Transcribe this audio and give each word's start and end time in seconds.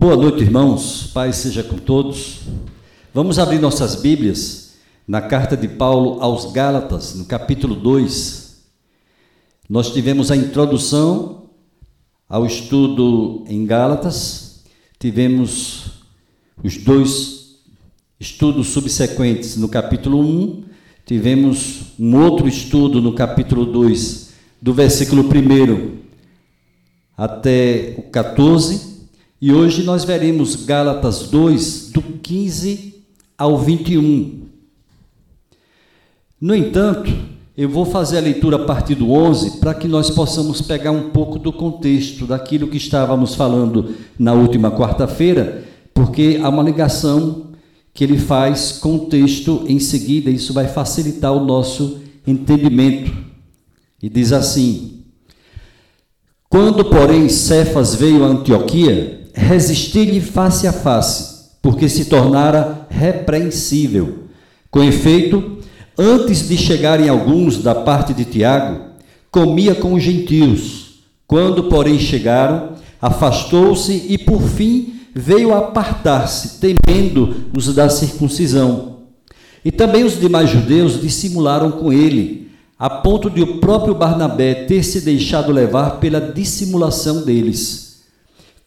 Boa 0.00 0.16
noite, 0.16 0.42
irmãos. 0.42 1.10
Paz 1.12 1.36
seja 1.36 1.62
com 1.62 1.76
todos. 1.76 2.40
Vamos 3.12 3.38
abrir 3.38 3.58
nossas 3.58 3.96
Bíblias 3.96 4.76
na 5.06 5.20
carta 5.20 5.54
de 5.54 5.68
Paulo 5.68 6.22
aos 6.22 6.52
Gálatas, 6.52 7.14
no 7.14 7.26
capítulo 7.26 7.74
2. 7.74 8.62
Nós 9.68 9.92
tivemos 9.92 10.30
a 10.30 10.36
introdução 10.36 11.50
ao 12.26 12.46
estudo 12.46 13.44
em 13.46 13.66
Gálatas, 13.66 14.64
tivemos 14.98 16.02
os 16.64 16.78
dois 16.78 17.56
estudos 18.18 18.68
subsequentes 18.68 19.58
no 19.58 19.68
capítulo 19.68 20.18
1, 20.22 20.64
tivemos 21.04 21.92
um 21.98 22.16
outro 22.16 22.48
estudo 22.48 23.02
no 23.02 23.12
capítulo 23.12 23.66
2, 23.66 24.30
do 24.62 24.72
versículo 24.72 25.24
1 25.24 25.98
até 27.18 27.96
o 27.98 28.02
14 28.04 28.89
e 29.40 29.52
hoje 29.52 29.82
nós 29.84 30.04
veremos 30.04 30.54
Gálatas 30.54 31.22
2, 31.28 31.90
do 31.92 32.02
15 32.02 33.02
ao 33.38 33.56
21. 33.56 34.42
No 36.38 36.54
entanto, 36.54 37.10
eu 37.56 37.66
vou 37.66 37.86
fazer 37.86 38.18
a 38.18 38.20
leitura 38.20 38.56
a 38.56 38.64
partir 38.66 38.96
do 38.96 39.10
11 39.10 39.58
para 39.58 39.72
que 39.72 39.88
nós 39.88 40.10
possamos 40.10 40.60
pegar 40.60 40.90
um 40.90 41.08
pouco 41.08 41.38
do 41.38 41.52
contexto 41.52 42.26
daquilo 42.26 42.68
que 42.68 42.76
estávamos 42.76 43.34
falando 43.34 43.94
na 44.18 44.34
última 44.34 44.70
quarta-feira, 44.70 45.64
porque 45.94 46.38
há 46.42 46.48
uma 46.50 46.62
ligação 46.62 47.46
que 47.94 48.04
ele 48.04 48.18
faz 48.18 48.72
com 48.72 48.96
o 48.96 49.06
texto 49.06 49.64
em 49.66 49.78
seguida, 49.78 50.30
isso 50.30 50.52
vai 50.52 50.68
facilitar 50.68 51.32
o 51.32 51.44
nosso 51.44 52.00
entendimento. 52.26 53.10
E 54.02 54.08
diz 54.08 54.32
assim: 54.32 55.02
Quando, 56.48 56.84
porém, 56.84 57.28
Cefas 57.28 57.94
veio 57.94 58.24
a 58.24 58.28
Antioquia, 58.28 59.19
resisti-lhe 59.34 60.20
face 60.20 60.66
a 60.66 60.72
face, 60.72 61.50
porque 61.62 61.88
se 61.88 62.06
tornara 62.06 62.86
repreensível. 62.90 64.24
Com 64.70 64.82
efeito, 64.82 65.58
antes 65.98 66.48
de 66.48 66.56
chegarem 66.56 67.08
alguns 67.08 67.62
da 67.62 67.74
parte 67.74 68.14
de 68.14 68.24
Tiago, 68.24 68.90
comia 69.30 69.74
com 69.74 69.94
os 69.94 70.02
gentios. 70.02 71.00
Quando, 71.26 71.64
porém, 71.64 71.98
chegaram, 71.98 72.70
afastou-se 73.00 73.92
e, 74.08 74.18
por 74.18 74.42
fim, 74.42 75.00
veio 75.14 75.54
apartar-se, 75.54 76.60
temendo 76.60 77.46
os 77.56 77.72
da 77.74 77.88
circuncisão. 77.88 78.98
E 79.64 79.70
também 79.70 80.04
os 80.04 80.18
demais 80.18 80.50
judeus 80.50 81.00
dissimularam 81.00 81.70
com 81.70 81.92
ele, 81.92 82.50
a 82.78 82.88
ponto 82.88 83.28
de 83.28 83.42
o 83.42 83.58
próprio 83.58 83.94
Barnabé 83.94 84.54
ter 84.54 84.82
se 84.82 85.02
deixado 85.02 85.52
levar 85.52 86.00
pela 86.00 86.20
dissimulação 86.20 87.22
deles. 87.24 87.89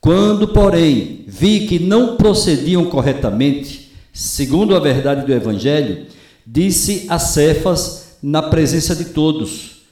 Quando, 0.04 0.50
porém, 0.50 1.22
vi 1.26 1.62
que 1.62 1.80
não 1.80 2.18
procediam 2.18 2.84
corretamente, 2.84 3.90
segundo 4.12 4.76
a 4.76 4.80
verdade 4.82 5.26
do 5.26 5.32
Evangelho, 5.32 6.08
disse 6.45 7.06
a 7.08 7.18
Cefas 7.18 8.18
na 8.22 8.42
presença 8.42 8.94
de 8.94 9.06
todos: 9.06 9.84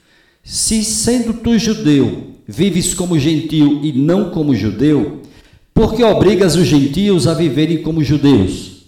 Se, 0.44 0.84
sendo 0.84 1.32
tu 1.32 1.58
judeu, 1.58 2.24
vives 2.46 2.92
como 2.92 3.18
gentil 3.18 3.80
e 3.82 3.90
não 3.90 4.28
como 4.28 4.54
judeu, 4.54 5.22
por 5.72 5.94
que 5.94 6.04
obrigas 6.04 6.56
os 6.56 6.66
gentios 6.66 7.26
a 7.26 7.32
viverem 7.32 7.78
como 7.78 8.04
judeus? 8.04 8.82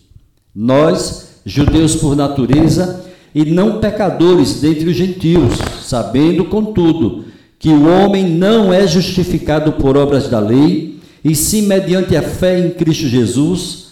Nós, 0.54 1.38
judeus 1.46 1.96
por 1.96 2.14
natureza, 2.14 3.02
e 3.34 3.46
não 3.46 3.80
pecadores 3.80 4.60
dentre 4.60 4.90
os 4.90 4.94
gentios, 4.94 5.54
sabendo, 5.80 6.44
contudo, 6.44 7.24
que 7.58 7.70
o 7.70 7.88
homem 7.88 8.28
não 8.28 8.70
é 8.70 8.86
justificado 8.86 9.72
por 9.72 9.96
obras 9.96 10.28
da 10.28 10.38
lei, 10.38 10.93
e 11.24 11.34
sim 11.34 11.62
mediante 11.62 12.14
a 12.14 12.22
fé 12.22 12.58
em 12.58 12.70
Cristo 12.70 13.08
Jesus, 13.08 13.86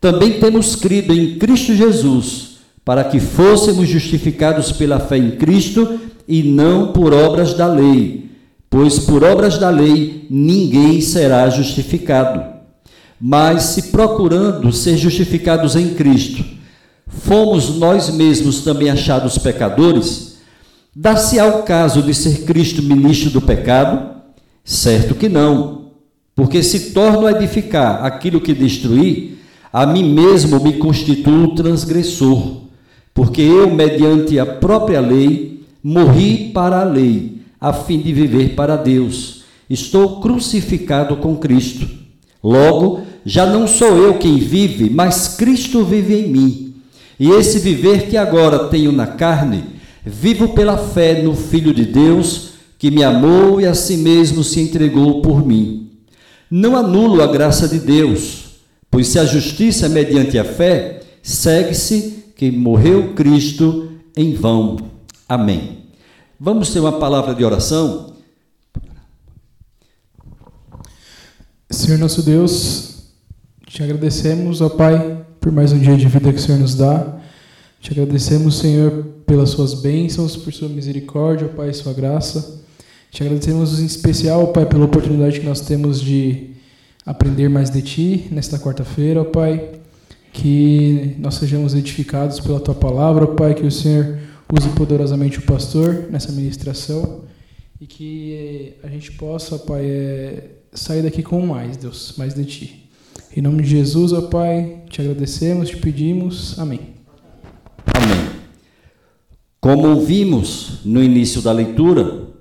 também 0.00 0.40
temos 0.40 0.74
crido 0.74 1.14
em 1.14 1.38
Cristo 1.38 1.72
Jesus, 1.74 2.56
para 2.84 3.04
que 3.04 3.20
fôssemos 3.20 3.88
justificados 3.88 4.72
pela 4.72 4.98
fé 4.98 5.16
em 5.16 5.30
Cristo 5.32 6.00
e 6.26 6.42
não 6.42 6.92
por 6.92 7.14
obras 7.14 7.54
da 7.54 7.68
lei, 7.68 8.30
pois 8.68 8.98
por 8.98 9.22
obras 9.22 9.58
da 9.58 9.70
lei 9.70 10.26
ninguém 10.28 11.00
será 11.00 11.48
justificado. 11.48 12.42
Mas 13.20 13.62
se 13.62 13.82
procurando 13.92 14.72
ser 14.72 14.96
justificados 14.96 15.76
em 15.76 15.94
Cristo, 15.94 16.44
fomos 17.06 17.76
nós 17.76 18.10
mesmos 18.10 18.62
também 18.62 18.90
achados 18.90 19.38
pecadores, 19.38 20.38
dá-se 20.96 21.38
ao 21.38 21.62
caso 21.62 22.02
de 22.02 22.12
ser 22.12 22.42
Cristo 22.42 22.82
ministro 22.82 23.30
do 23.30 23.40
pecado? 23.40 24.10
Certo 24.64 25.14
que 25.14 25.28
não. 25.28 25.81
Porque 26.34 26.62
se 26.62 26.92
torno 26.92 27.26
a 27.26 27.32
edificar 27.32 28.04
aquilo 28.04 28.40
que 28.40 28.54
destruí, 28.54 29.38
a 29.72 29.86
mim 29.86 30.12
mesmo 30.12 30.62
me 30.62 30.74
constituo 30.74 31.54
transgressor. 31.54 32.62
Porque 33.12 33.42
eu, 33.42 33.70
mediante 33.70 34.38
a 34.38 34.46
própria 34.46 35.00
lei, 35.00 35.62
morri 35.82 36.50
para 36.54 36.80
a 36.80 36.84
lei, 36.84 37.42
a 37.60 37.72
fim 37.72 37.98
de 37.98 38.12
viver 38.12 38.54
para 38.54 38.76
Deus. 38.76 39.44
Estou 39.68 40.20
crucificado 40.20 41.16
com 41.16 41.36
Cristo. 41.36 41.86
Logo, 42.42 43.02
já 43.24 43.44
não 43.44 43.68
sou 43.68 43.96
eu 43.98 44.14
quem 44.14 44.38
vive, 44.38 44.88
mas 44.88 45.36
Cristo 45.36 45.84
vive 45.84 46.14
em 46.14 46.28
mim. 46.28 46.74
E 47.20 47.30
esse 47.30 47.58
viver 47.58 48.08
que 48.08 48.16
agora 48.16 48.70
tenho 48.70 48.90
na 48.90 49.06
carne, 49.06 49.64
vivo 50.04 50.48
pela 50.48 50.78
fé 50.78 51.22
no 51.22 51.36
Filho 51.36 51.74
de 51.74 51.84
Deus, 51.84 52.52
que 52.78 52.90
me 52.90 53.04
amou 53.04 53.60
e 53.60 53.66
a 53.66 53.74
si 53.74 53.98
mesmo 53.98 54.42
se 54.42 54.60
entregou 54.60 55.20
por 55.20 55.46
mim 55.46 55.91
não 56.54 56.76
anulo 56.76 57.22
a 57.22 57.26
graça 57.28 57.66
de 57.66 57.78
Deus, 57.78 58.60
pois 58.90 59.08
se 59.08 59.18
a 59.18 59.24
justiça 59.24 59.86
é 59.86 59.88
mediante 59.88 60.38
a 60.38 60.44
fé, 60.44 61.00
segue-se 61.22 62.24
que 62.36 62.50
morreu 62.50 63.14
Cristo 63.14 63.90
em 64.14 64.34
vão. 64.34 64.76
Amém. 65.26 65.86
Vamos 66.38 66.70
ter 66.70 66.80
uma 66.80 66.98
palavra 66.98 67.34
de 67.34 67.42
oração? 67.42 68.12
Senhor 71.70 71.98
nosso 71.98 72.22
Deus, 72.22 72.96
te 73.66 73.82
agradecemos, 73.82 74.60
ó 74.60 74.68
Pai, 74.68 75.24
por 75.40 75.50
mais 75.50 75.72
um 75.72 75.78
dia 75.78 75.96
de 75.96 76.06
vida 76.06 76.30
que 76.30 76.38
o 76.38 76.42
Senhor 76.42 76.58
nos 76.58 76.74
dá. 76.74 77.18
Te 77.80 77.92
agradecemos, 77.92 78.58
Senhor, 78.58 79.04
pelas 79.26 79.48
suas 79.48 79.72
bênçãos, 79.72 80.36
por 80.36 80.52
sua 80.52 80.68
misericórdia, 80.68 81.50
ó 81.50 81.56
Pai, 81.56 81.70
e 81.70 81.74
sua 81.74 81.94
graça. 81.94 82.61
Te 83.12 83.22
agradecemos 83.22 83.78
em 83.78 83.84
especial, 83.84 84.54
Pai, 84.54 84.64
pela 84.64 84.86
oportunidade 84.86 85.38
que 85.38 85.44
nós 85.44 85.60
temos 85.60 86.00
de 86.00 86.52
aprender 87.04 87.46
mais 87.46 87.68
de 87.68 87.82
Ti 87.82 88.26
nesta 88.30 88.58
quarta-feira, 88.58 89.22
Pai. 89.22 89.72
Que 90.32 91.14
nós 91.18 91.34
sejamos 91.34 91.74
edificados 91.74 92.40
pela 92.40 92.58
Tua 92.58 92.74
palavra, 92.74 93.26
Pai. 93.26 93.52
Que 93.52 93.66
o 93.66 93.70
Senhor 93.70 94.18
use 94.50 94.66
poderosamente 94.70 95.40
o 95.40 95.42
pastor 95.42 96.06
nessa 96.10 96.32
ministração 96.32 97.24
e 97.78 97.86
que 97.86 98.76
a 98.82 98.88
gente 98.88 99.12
possa, 99.12 99.58
Pai, 99.58 99.84
é, 99.84 100.44
sair 100.72 101.02
daqui 101.02 101.22
com 101.22 101.44
mais, 101.44 101.76
Deus, 101.76 102.14
mais 102.16 102.32
de 102.32 102.46
Ti. 102.46 102.88
Em 103.36 103.42
nome 103.42 103.62
de 103.62 103.68
Jesus, 103.68 104.14
ó 104.14 104.22
Pai, 104.22 104.84
te 104.88 105.02
agradecemos, 105.02 105.68
te 105.68 105.76
pedimos. 105.76 106.58
Amém. 106.58 106.80
Amém. 107.92 108.30
Como 109.60 110.00
vimos 110.00 110.78
no 110.82 111.02
início 111.04 111.42
da 111.42 111.52
leitura, 111.52 112.31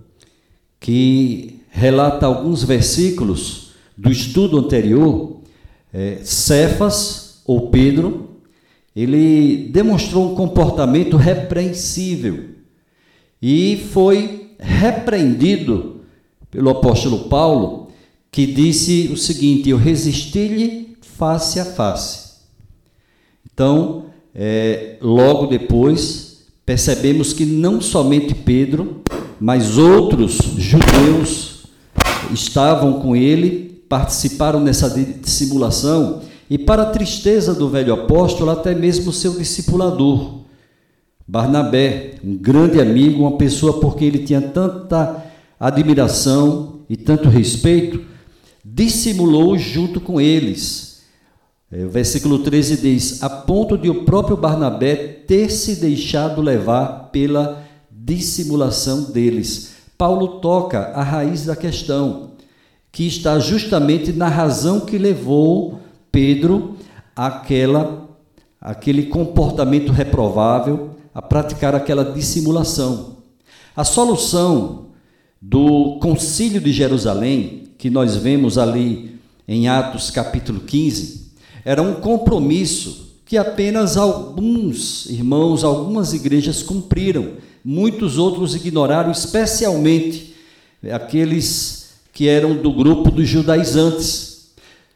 que 0.81 1.61
relata 1.69 2.25
alguns 2.25 2.63
versículos 2.63 3.71
do 3.95 4.11
estudo 4.11 4.57
anterior, 4.57 5.37
é, 5.93 6.19
Cefas, 6.23 7.41
ou 7.45 7.69
Pedro, 7.69 8.31
ele 8.95 9.69
demonstrou 9.71 10.31
um 10.31 10.35
comportamento 10.35 11.15
repreensível 11.15 12.49
e 13.41 13.87
foi 13.91 14.51
repreendido 14.59 16.01
pelo 16.49 16.69
apóstolo 16.69 17.29
Paulo, 17.29 17.87
que 18.31 18.45
disse 18.45 19.09
o 19.11 19.17
seguinte: 19.17 19.69
Eu 19.69 19.77
resisti-lhe 19.77 20.97
face 21.01 21.59
a 21.59 21.65
face. 21.65 22.31
Então, 23.53 24.05
é, 24.33 24.97
logo 25.01 25.47
depois, 25.47 26.45
percebemos 26.65 27.33
que 27.33 27.45
não 27.45 27.81
somente 27.81 28.33
Pedro, 28.33 29.01
mas 29.39 29.77
outros 29.77 30.37
judeus 30.71 31.65
estavam 32.31 33.01
com 33.01 33.13
ele, 33.13 33.83
participaram 33.89 34.63
dessa 34.63 34.89
dissimulação, 34.89 36.21
e 36.49 36.57
para 36.57 36.83
a 36.83 36.91
tristeza 36.91 37.53
do 37.53 37.69
velho 37.69 37.93
apóstolo, 37.93 38.51
até 38.51 38.73
mesmo 38.73 39.11
seu 39.11 39.37
discipulador, 39.37 40.39
Barnabé, 41.27 42.15
um 42.23 42.37
grande 42.37 42.79
amigo, 42.79 43.21
uma 43.21 43.37
pessoa 43.37 43.79
por 43.79 43.97
quem 43.97 44.07
ele 44.07 44.19
tinha 44.19 44.41
tanta 44.41 45.25
admiração 45.59 46.79
e 46.89 46.95
tanto 46.95 47.27
respeito, 47.27 48.01
dissimulou 48.63 49.57
junto 49.57 49.99
com 49.99 50.19
eles. 50.21 51.01
É, 51.71 51.85
o 51.85 51.89
versículo 51.89 52.39
13 52.39 52.77
diz: 52.77 53.23
a 53.23 53.29
ponto 53.29 53.77
de 53.77 53.89
o 53.89 54.03
próprio 54.03 54.35
Barnabé 54.35 54.95
ter 54.95 55.49
se 55.49 55.77
deixado 55.77 56.41
levar 56.41 57.09
pela 57.11 57.63
dissimulação 57.89 59.03
deles. 59.03 59.80
Paulo 60.01 60.39
toca 60.39 60.91
a 60.95 61.03
raiz 61.03 61.45
da 61.45 61.55
questão. 61.55 62.31
que 62.91 63.05
está 63.05 63.37
justamente 63.37 64.11
na 64.11 64.27
razão 64.27 64.79
que 64.79 64.97
levou 64.97 65.79
Pedro 66.11 66.75
àquela, 67.15 68.09
àquele 68.59 69.03
comportamento 69.05 69.91
reprovável, 69.91 70.95
a 71.13 71.21
praticar 71.21 71.75
aquela 71.75 72.03
dissimulação. 72.03 73.17
A 73.75 73.83
solução 73.83 74.87
do 75.39 75.99
Concílio 76.01 76.59
de 76.59 76.73
Jerusalém, 76.73 77.67
que 77.77 77.91
nós 77.91 78.15
vemos 78.15 78.57
ali 78.57 79.19
em 79.47 79.69
Atos 79.69 80.09
capítulo 80.09 80.61
15, 80.61 81.31
era 81.63 81.79
um 81.79 81.93
compromisso 81.93 83.21
que 83.23 83.37
apenas 83.37 83.97
alguns 83.97 85.05
irmãos, 85.05 85.63
algumas 85.63 86.11
igrejas 86.11 86.63
cumpriram, 86.63 87.33
muitos 87.63 88.17
outros 88.17 88.55
ignoraram, 88.55 89.11
especialmente 89.11 90.33
aqueles 90.91 91.91
que 92.13 92.27
eram 92.27 92.55
do 92.55 92.71
grupo 92.73 93.11
dos 93.11 93.27
judaizantes. 93.27 94.51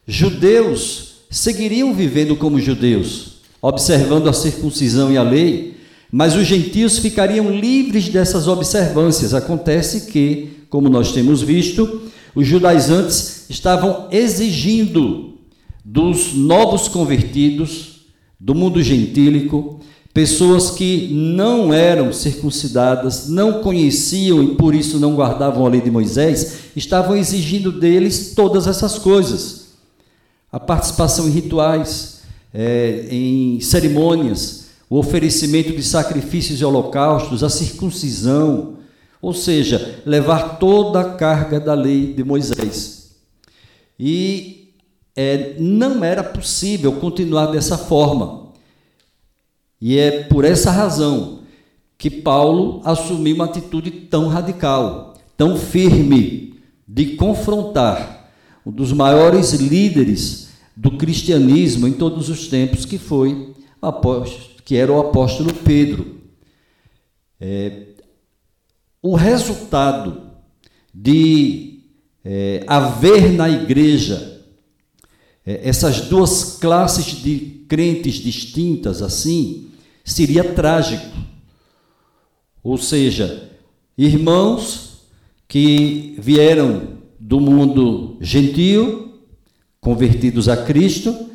Judeus 0.07 1.15
seguiriam 1.29 1.93
vivendo 1.93 2.35
como 2.35 2.59
judeus, 2.59 3.39
observando 3.61 4.27
a 4.27 4.33
circuncisão 4.33 5.11
e 5.11 5.17
a 5.17 5.23
lei, 5.23 5.77
mas 6.11 6.35
os 6.35 6.45
gentios 6.45 6.97
ficariam 6.99 7.49
livres 7.49 8.09
dessas 8.09 8.47
observâncias. 8.47 9.33
Acontece 9.33 10.11
que, 10.11 10.65
como 10.69 10.89
nós 10.89 11.11
temos 11.11 11.41
visto, 11.41 12.03
os 12.33 12.47
judaizantes 12.47 13.49
estavam 13.49 14.07
exigindo 14.11 15.35
dos 15.83 16.33
novos 16.33 16.87
convertidos, 16.87 18.05
do 18.39 18.53
mundo 18.53 18.81
gentílico, 18.83 19.79
pessoas 20.15 20.71
que 20.71 21.09
não 21.11 21.73
eram 21.73 22.13
circuncidadas, 22.13 23.27
não 23.27 23.61
conheciam 23.61 24.41
e 24.41 24.55
por 24.55 24.73
isso 24.73 24.97
não 24.97 25.13
guardavam 25.13 25.65
a 25.65 25.69
lei 25.69 25.81
de 25.81 25.91
Moisés, 25.91 26.69
estavam 26.73 27.17
exigindo 27.17 27.69
deles 27.69 28.31
todas 28.33 28.65
essas 28.65 28.97
coisas. 28.97 29.73
A 30.49 30.57
participação 30.57 31.27
em 31.27 31.31
rituais, 31.31 32.21
é, 32.53 33.07
em 33.11 33.59
cerimônias, 33.59 34.67
o 34.89 34.97
oferecimento 34.97 35.75
de 35.75 35.83
sacrifícios 35.83 36.61
e 36.61 36.63
holocaustos, 36.63 37.43
a 37.43 37.49
circuncisão, 37.49 38.77
ou 39.21 39.33
seja, 39.33 39.99
levar 40.05 40.59
toda 40.59 41.01
a 41.01 41.13
carga 41.15 41.59
da 41.59 41.73
lei 41.73 42.13
de 42.13 42.23
Moisés. 42.23 43.09
E 43.99 44.71
é, 45.13 45.55
não 45.59 46.05
era 46.05 46.23
possível 46.23 46.93
continuar 46.93 47.47
dessa 47.47 47.77
forma. 47.77 48.44
E 49.79 49.97
é 49.97 50.23
por 50.23 50.45
essa 50.45 50.71
razão 50.71 51.39
que 51.97 52.09
Paulo 52.09 52.81
assumiu 52.83 53.35
uma 53.35 53.45
atitude 53.45 53.91
tão 53.91 54.27
radical, 54.27 55.13
tão 55.37 55.57
firme, 55.57 56.55
de 56.87 57.15
confrontar 57.15 58.31
um 58.65 58.71
dos 58.71 58.91
maiores 58.91 59.53
líderes 59.53 60.49
do 60.75 60.91
cristianismo 60.91 61.87
em 61.87 61.93
todos 61.93 62.29
os 62.29 62.47
tempos, 62.47 62.85
que 62.85 62.97
foi 62.97 63.53
que 64.63 64.75
era 64.75 64.91
o 64.91 64.99
apóstolo 64.99 65.53
Pedro. 65.53 66.21
É, 67.39 67.87
o 69.01 69.15
resultado 69.15 70.31
de 70.93 71.83
é, 72.23 72.63
haver 72.65 73.31
na 73.31 73.49
igreja 73.49 74.41
é, 75.45 75.67
essas 75.69 76.01
duas 76.01 76.57
classes 76.57 77.05
de 77.21 77.54
crentes 77.67 78.15
distintas 78.15 79.01
assim, 79.01 79.67
seria 80.03 80.43
trágico. 80.43 81.15
Ou 82.63 82.77
seja, 82.77 83.51
irmãos 83.97 85.01
que 85.47 86.15
vieram 86.17 86.95
do 87.19 87.39
mundo 87.39 88.17
gentio, 88.21 89.13
convertidos 89.79 90.49
a 90.49 90.57
Cristo, 90.57 91.29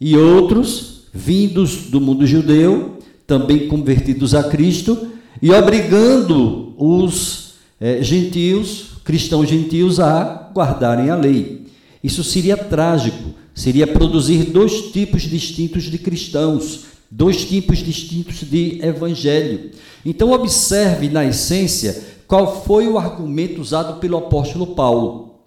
e 0.00 0.16
outros 0.16 1.08
vindos 1.12 1.86
do 1.90 2.00
mundo 2.00 2.26
judeu, 2.26 2.98
também 3.26 3.66
convertidos 3.66 4.34
a 4.34 4.44
Cristo, 4.44 5.08
e 5.40 5.50
obrigando 5.50 6.74
os 6.76 7.54
é, 7.80 8.02
gentios, 8.02 8.92
cristãos 9.04 9.48
gentios, 9.48 10.00
a 10.00 10.50
guardarem 10.54 11.10
a 11.10 11.16
lei. 11.16 11.66
Isso 12.02 12.22
seria 12.22 12.56
trágico, 12.56 13.34
seria 13.58 13.88
produzir 13.88 14.44
dois 14.44 14.92
tipos 14.92 15.22
distintos 15.22 15.82
de 15.82 15.98
cristãos, 15.98 16.84
dois 17.10 17.44
tipos 17.44 17.78
distintos 17.78 18.48
de 18.48 18.78
evangelho. 18.80 19.72
Então, 20.06 20.30
observe 20.30 21.08
na 21.08 21.24
essência 21.24 22.04
qual 22.28 22.62
foi 22.62 22.86
o 22.86 22.96
argumento 22.96 23.60
usado 23.60 23.98
pelo 23.98 24.16
apóstolo 24.16 24.76
Paulo. 24.76 25.40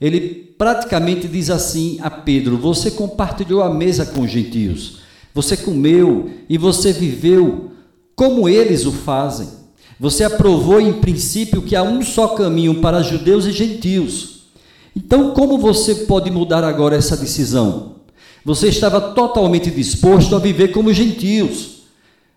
Ele 0.00 0.54
praticamente 0.56 1.26
diz 1.26 1.50
assim 1.50 1.98
a 2.00 2.08
Pedro: 2.08 2.56
Você 2.58 2.92
compartilhou 2.92 3.60
a 3.60 3.74
mesa 3.74 4.06
com 4.06 4.20
os 4.20 4.30
gentios, 4.30 5.00
você 5.34 5.56
comeu 5.56 6.30
e 6.48 6.56
você 6.56 6.92
viveu 6.92 7.72
como 8.14 8.48
eles 8.48 8.86
o 8.86 8.92
fazem. 8.92 9.48
Você 9.98 10.22
aprovou 10.22 10.80
em 10.80 10.92
princípio 10.92 11.60
que 11.60 11.74
há 11.74 11.82
um 11.82 12.02
só 12.02 12.28
caminho 12.28 12.80
para 12.80 13.02
judeus 13.02 13.46
e 13.46 13.52
gentios. 13.52 14.39
Então, 14.94 15.32
como 15.32 15.58
você 15.58 15.94
pode 15.94 16.30
mudar 16.30 16.64
agora 16.64 16.96
essa 16.96 17.16
decisão? 17.16 17.96
Você 18.44 18.68
estava 18.68 19.00
totalmente 19.00 19.70
disposto 19.70 20.34
a 20.34 20.38
viver 20.38 20.68
como 20.68 20.92
gentios, 20.92 21.82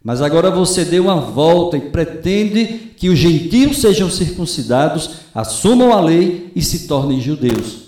mas 0.04 0.22
agora 0.22 0.52
você 0.52 0.84
deu 0.84 1.04
uma 1.04 1.16
volta 1.16 1.78
e 1.78 1.90
pretende 1.90 2.92
que 2.98 3.10
os 3.10 3.18
gentios 3.18 3.78
sejam 3.78 4.10
circuncidados, 4.10 5.12
assumam 5.34 5.94
a 5.94 6.02
lei 6.02 6.52
e 6.56 6.62
se 6.62 6.88
tornem 6.88 7.22
judeus. 7.22 7.84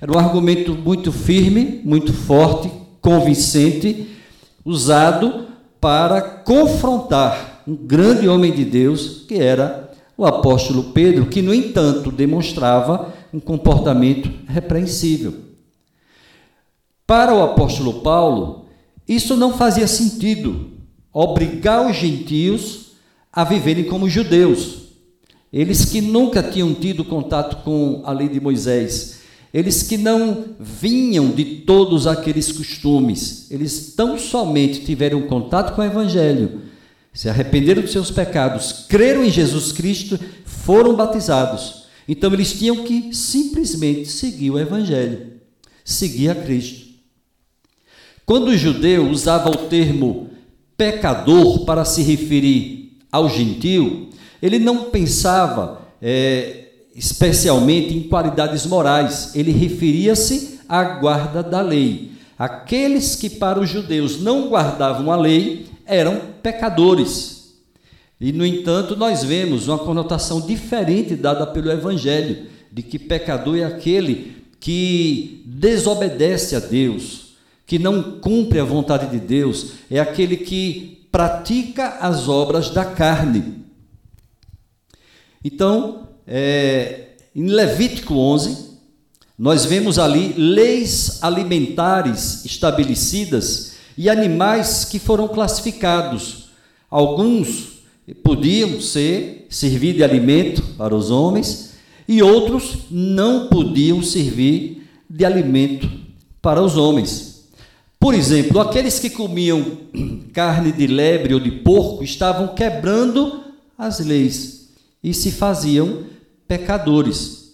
Era 0.00 0.12
um 0.12 0.18
argumento 0.18 0.74
muito 0.74 1.12
firme, 1.12 1.80
muito 1.84 2.12
forte, 2.12 2.70
convincente, 3.00 4.08
usado 4.64 5.46
para 5.80 6.20
confrontar 6.20 7.62
um 7.66 7.76
grande 7.76 8.28
homem 8.28 8.52
de 8.52 8.64
Deus, 8.64 9.24
que 9.28 9.34
era 9.36 9.90
o 10.16 10.26
apóstolo 10.26 10.84
Pedro, 10.92 11.26
que, 11.26 11.40
no 11.40 11.54
entanto, 11.54 12.10
demonstrava 12.10 13.12
um 13.32 13.40
comportamento 13.40 14.30
repreensível. 14.46 15.34
Para 17.06 17.34
o 17.34 17.42
apóstolo 17.42 18.00
Paulo, 18.00 18.66
isso 19.08 19.36
não 19.36 19.54
fazia 19.54 19.86
sentido, 19.86 20.70
obrigar 21.12 21.88
os 21.88 21.96
gentios 21.96 22.92
a 23.32 23.42
viverem 23.44 23.84
como 23.84 24.08
judeus. 24.08 24.82
Eles 25.52 25.84
que 25.84 26.00
nunca 26.00 26.42
tinham 26.42 26.72
tido 26.74 27.04
contato 27.04 27.62
com 27.64 28.02
a 28.04 28.12
lei 28.12 28.28
de 28.28 28.40
Moisés, 28.40 29.20
eles 29.52 29.82
que 29.82 29.98
não 29.98 30.44
vinham 30.58 31.30
de 31.30 31.44
todos 31.44 32.06
aqueles 32.06 32.50
costumes, 32.50 33.50
eles 33.50 33.92
tão 33.94 34.18
somente 34.18 34.82
tiveram 34.82 35.22
contato 35.22 35.74
com 35.74 35.82
o 35.82 35.84
Evangelho, 35.84 36.62
se 37.12 37.28
arrependeram 37.28 37.82
dos 37.82 37.92
seus 37.92 38.10
pecados, 38.10 38.86
creram 38.88 39.22
em 39.22 39.30
Jesus 39.30 39.72
Cristo, 39.72 40.18
foram 40.46 40.96
batizados 40.96 41.81
então 42.08 42.32
eles 42.32 42.52
tinham 42.52 42.84
que 42.84 43.14
simplesmente 43.14 44.06
seguir 44.06 44.50
o 44.50 44.58
Evangelho, 44.58 45.32
seguir 45.84 46.30
a 46.30 46.34
Cristo. 46.34 46.92
Quando 48.24 48.48
o 48.48 48.56
judeu 48.56 49.08
usava 49.08 49.50
o 49.50 49.68
termo 49.68 50.30
pecador 50.76 51.64
para 51.64 51.84
se 51.84 52.02
referir 52.02 52.98
ao 53.10 53.28
gentio, 53.28 54.08
ele 54.40 54.58
não 54.58 54.90
pensava 54.90 55.82
é, 56.00 56.68
especialmente 56.94 57.94
em 57.94 58.02
qualidades 58.02 58.66
morais, 58.66 59.32
ele 59.34 59.52
referia-se 59.52 60.60
à 60.68 60.82
guarda 60.82 61.42
da 61.42 61.60
lei. 61.60 62.12
Aqueles 62.38 63.14
que 63.14 63.30
para 63.30 63.60
os 63.60 63.68
judeus 63.68 64.20
não 64.20 64.48
guardavam 64.48 65.12
a 65.12 65.16
lei 65.16 65.66
eram 65.86 66.20
pecadores. 66.42 67.41
E, 68.22 68.30
no 68.30 68.46
entanto, 68.46 68.94
nós 68.94 69.24
vemos 69.24 69.66
uma 69.66 69.80
conotação 69.80 70.40
diferente 70.40 71.16
dada 71.16 71.44
pelo 71.44 71.72
Evangelho, 71.72 72.46
de 72.70 72.80
que 72.80 72.96
pecador 72.96 73.58
é 73.58 73.64
aquele 73.64 74.44
que 74.60 75.42
desobedece 75.44 76.54
a 76.54 76.60
Deus, 76.60 77.34
que 77.66 77.80
não 77.80 78.20
cumpre 78.20 78.60
a 78.60 78.64
vontade 78.64 79.10
de 79.10 79.18
Deus, 79.18 79.72
é 79.90 79.98
aquele 79.98 80.36
que 80.36 81.04
pratica 81.10 81.98
as 81.98 82.28
obras 82.28 82.70
da 82.70 82.84
carne. 82.84 83.64
Então, 85.44 86.06
é, 86.24 87.16
em 87.34 87.48
Levítico 87.48 88.14
11, 88.14 88.78
nós 89.36 89.64
vemos 89.64 89.98
ali 89.98 90.32
leis 90.34 91.18
alimentares 91.24 92.44
estabelecidas 92.44 93.72
e 93.98 94.08
animais 94.08 94.84
que 94.84 95.00
foram 95.00 95.26
classificados. 95.26 96.50
Alguns 96.88 97.81
podiam 98.22 98.80
ser 98.80 99.46
servir 99.48 99.94
de 99.94 100.02
alimento 100.02 100.62
para 100.76 100.94
os 100.94 101.10
homens 101.10 101.74
e 102.08 102.22
outros 102.22 102.78
não 102.90 103.48
podiam 103.48 104.02
servir 104.02 104.88
de 105.08 105.24
alimento 105.24 105.88
para 106.40 106.60
os 106.60 106.76
homens. 106.76 107.44
Por 108.00 108.14
exemplo, 108.14 108.58
aqueles 108.58 108.98
que 108.98 109.08
comiam 109.08 109.78
carne 110.32 110.72
de 110.72 110.86
lebre 110.88 111.34
ou 111.34 111.40
de 111.40 111.52
porco 111.52 112.02
estavam 112.02 112.48
quebrando 112.48 113.44
as 113.78 114.00
leis 114.00 114.70
e 115.02 115.14
se 115.14 115.30
faziam 115.30 116.04
pecadores. 116.48 117.52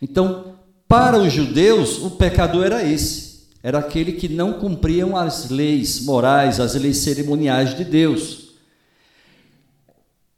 Então, 0.00 0.54
para 0.88 1.18
os 1.18 1.32
judeus, 1.32 1.98
o 2.02 2.12
pecador 2.12 2.64
era 2.64 2.82
esse. 2.82 3.46
Era 3.62 3.78
aquele 3.78 4.12
que 4.12 4.28
não 4.28 4.54
cumpriam 4.54 5.16
as 5.16 5.50
leis 5.50 6.00
morais, 6.00 6.60
as 6.60 6.74
leis 6.74 6.98
cerimoniais 6.98 7.76
de 7.76 7.84
Deus. 7.84 8.45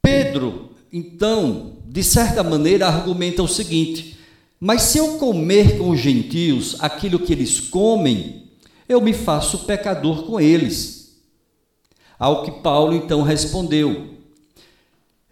Pedro, 0.09 0.71
então, 0.93 1.77
de 1.87 2.03
certa 2.03 2.43
maneira, 2.43 2.87
argumenta 2.87 3.43
o 3.43 3.49
seguinte: 3.49 4.19
mas 4.61 4.83
se 4.83 4.99
eu 4.99 5.19
comer 5.19 5.79
com 5.79 5.91
os 5.91 6.01
gentios 6.01 6.77
aquilo 6.81 7.19
que 7.19 7.33
eles 7.33 7.61
comem, 7.61 8.45
eu 8.89 9.01
me 9.01 9.13
faço 9.13 9.61
pecador 9.61 10.25
com 10.25 10.41
eles. 10.41 11.17
Ao 12.19 12.43
que 12.43 12.51
Paulo 12.51 12.95
então 12.95 13.23
respondeu, 13.23 14.15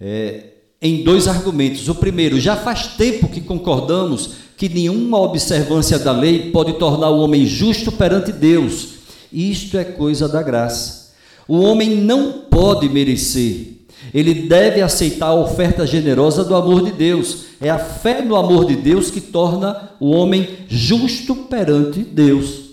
é, 0.01 0.53
em 0.81 1.03
dois 1.03 1.27
argumentos. 1.27 1.89
O 1.89 1.95
primeiro, 1.95 2.39
já 2.39 2.57
faz 2.57 2.89
tempo 2.97 3.29
que 3.29 3.41
concordamos 3.41 4.35
que 4.57 4.69
nenhuma 4.69 5.21
observância 5.21 5.99
da 5.99 6.13
lei 6.13 6.51
pode 6.51 6.75
tornar 6.75 7.11
o 7.11 7.21
homem 7.21 7.45
justo 7.45 7.91
perante 7.91 8.31
Deus. 8.31 8.89
Isto 9.33 9.77
é 9.77 9.85
coisa 9.85 10.29
da 10.29 10.43
graça. 10.43 11.13
O 11.49 11.61
homem 11.61 11.91
não 11.97 12.45
pode 12.51 12.89
merecer, 12.89 13.76
ele 14.13 14.47
deve 14.49 14.81
aceitar 14.81 15.27
a 15.27 15.35
oferta 15.35 15.87
generosa 15.87 16.45
do 16.45 16.55
amor 16.55 16.85
de 16.85 16.93
Deus. 16.93 17.47
É 17.61 17.71
a 17.71 17.79
fé 17.79 18.23
no 18.23 18.37
amor 18.37 18.67
de 18.67 18.77
Deus 18.77 19.11
que 19.11 19.21
torna 19.21 19.91
o 19.99 20.11
homem 20.11 20.49
justo 20.69 21.35
perante 21.35 22.01
Deus. 22.01 22.67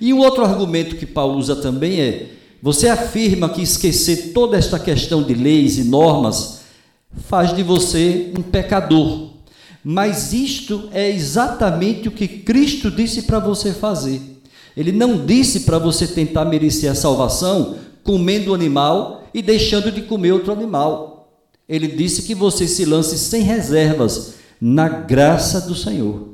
E 0.00 0.12
o 0.12 0.18
outro 0.18 0.44
argumento 0.44 0.96
que 0.96 1.06
Paulo 1.06 1.38
usa 1.38 1.56
também 1.56 2.00
é: 2.00 2.30
você 2.62 2.88
afirma 2.88 3.48
que 3.48 3.62
esquecer 3.62 4.32
toda 4.32 4.56
esta 4.56 4.78
questão 4.78 5.22
de 5.22 5.34
leis 5.34 5.78
e 5.78 5.84
normas 5.84 6.60
faz 7.28 7.54
de 7.54 7.62
você 7.62 8.32
um 8.38 8.42
pecador. 8.42 9.30
Mas 9.82 10.32
isto 10.32 10.88
é 10.92 11.08
exatamente 11.08 12.08
o 12.08 12.12
que 12.12 12.26
Cristo 12.26 12.90
disse 12.90 13.22
para 13.22 13.38
você 13.38 13.72
fazer. 13.72 14.20
Ele 14.76 14.92
não 14.92 15.24
disse 15.24 15.60
para 15.60 15.78
você 15.78 16.06
tentar 16.06 16.44
merecer 16.44 16.90
a 16.90 16.94
salvação 16.94 17.76
comendo 18.02 18.50
o 18.50 18.54
animal 18.54 19.25
e 19.36 19.42
deixando 19.42 19.92
de 19.92 20.00
comer 20.00 20.32
outro 20.32 20.50
animal. 20.50 21.30
Ele 21.68 21.88
disse 21.88 22.22
que 22.22 22.34
você 22.34 22.66
se 22.66 22.86
lance 22.86 23.18
sem 23.18 23.42
reservas 23.42 24.36
na 24.58 24.88
graça 24.88 25.60
do 25.60 25.74
Senhor. 25.74 26.30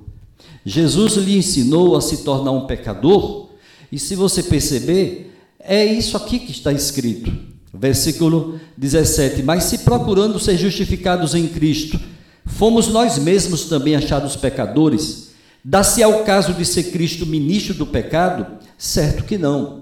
Jesus 0.64 1.14
lhe 1.14 1.36
ensinou 1.36 1.96
a 1.96 2.00
se 2.00 2.18
tornar 2.18 2.52
um 2.52 2.64
pecador, 2.64 3.48
e 3.90 3.98
se 3.98 4.14
você 4.14 4.40
perceber, 4.40 5.34
é 5.58 5.84
isso 5.84 6.16
aqui 6.16 6.38
que 6.38 6.52
está 6.52 6.72
escrito. 6.72 7.32
Versículo 7.74 8.60
17: 8.76 9.42
Mas 9.42 9.64
se 9.64 9.78
procurando 9.78 10.38
ser 10.38 10.56
justificados 10.56 11.34
em 11.34 11.48
Cristo, 11.48 11.98
fomos 12.46 12.86
nós 12.86 13.18
mesmos 13.18 13.64
também 13.64 13.96
achados 13.96 14.36
pecadores, 14.36 15.32
dá-se 15.64 16.04
ao 16.04 16.22
caso 16.22 16.54
de 16.54 16.64
ser 16.64 16.84
Cristo 16.92 17.26
ministro 17.26 17.74
do 17.74 17.86
pecado? 17.86 18.58
Certo 18.78 19.24
que 19.24 19.36
não. 19.36 19.81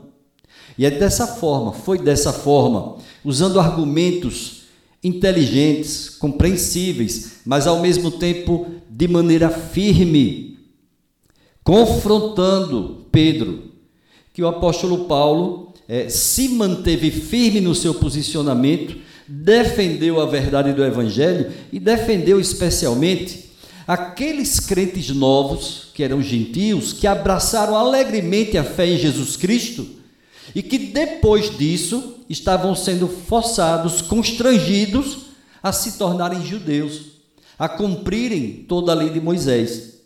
E 0.80 0.86
é 0.86 0.90
dessa 0.90 1.26
forma, 1.26 1.74
foi 1.74 1.98
dessa 1.98 2.32
forma, 2.32 2.96
usando 3.22 3.60
argumentos 3.60 4.62
inteligentes, 5.04 6.08
compreensíveis, 6.08 7.32
mas 7.44 7.66
ao 7.66 7.82
mesmo 7.82 8.10
tempo 8.10 8.66
de 8.88 9.06
maneira 9.06 9.50
firme, 9.50 10.58
confrontando 11.62 13.04
Pedro, 13.12 13.64
que 14.32 14.42
o 14.42 14.48
apóstolo 14.48 15.04
Paulo 15.04 15.74
é, 15.86 16.08
se 16.08 16.48
manteve 16.48 17.10
firme 17.10 17.60
no 17.60 17.74
seu 17.74 17.92
posicionamento, 17.96 18.96
defendeu 19.28 20.18
a 20.18 20.24
verdade 20.24 20.72
do 20.72 20.82
Evangelho 20.82 21.52
e 21.70 21.78
defendeu 21.78 22.40
especialmente 22.40 23.50
aqueles 23.86 24.58
crentes 24.58 25.10
novos, 25.10 25.90
que 25.92 26.02
eram 26.02 26.22
gentios, 26.22 26.94
que 26.94 27.06
abraçaram 27.06 27.76
alegremente 27.76 28.56
a 28.56 28.64
fé 28.64 28.86
em 28.86 28.96
Jesus 28.96 29.36
Cristo 29.36 29.99
e 30.54 30.62
que 30.62 30.78
depois 30.78 31.56
disso 31.56 32.20
estavam 32.28 32.74
sendo 32.74 33.08
forçados, 33.08 34.02
constrangidos 34.02 35.26
a 35.62 35.72
se 35.72 35.98
tornarem 35.98 36.44
judeus, 36.44 37.12
a 37.58 37.68
cumprirem 37.68 38.64
toda 38.64 38.92
a 38.92 38.94
lei 38.94 39.10
de 39.10 39.20
Moisés. 39.20 40.00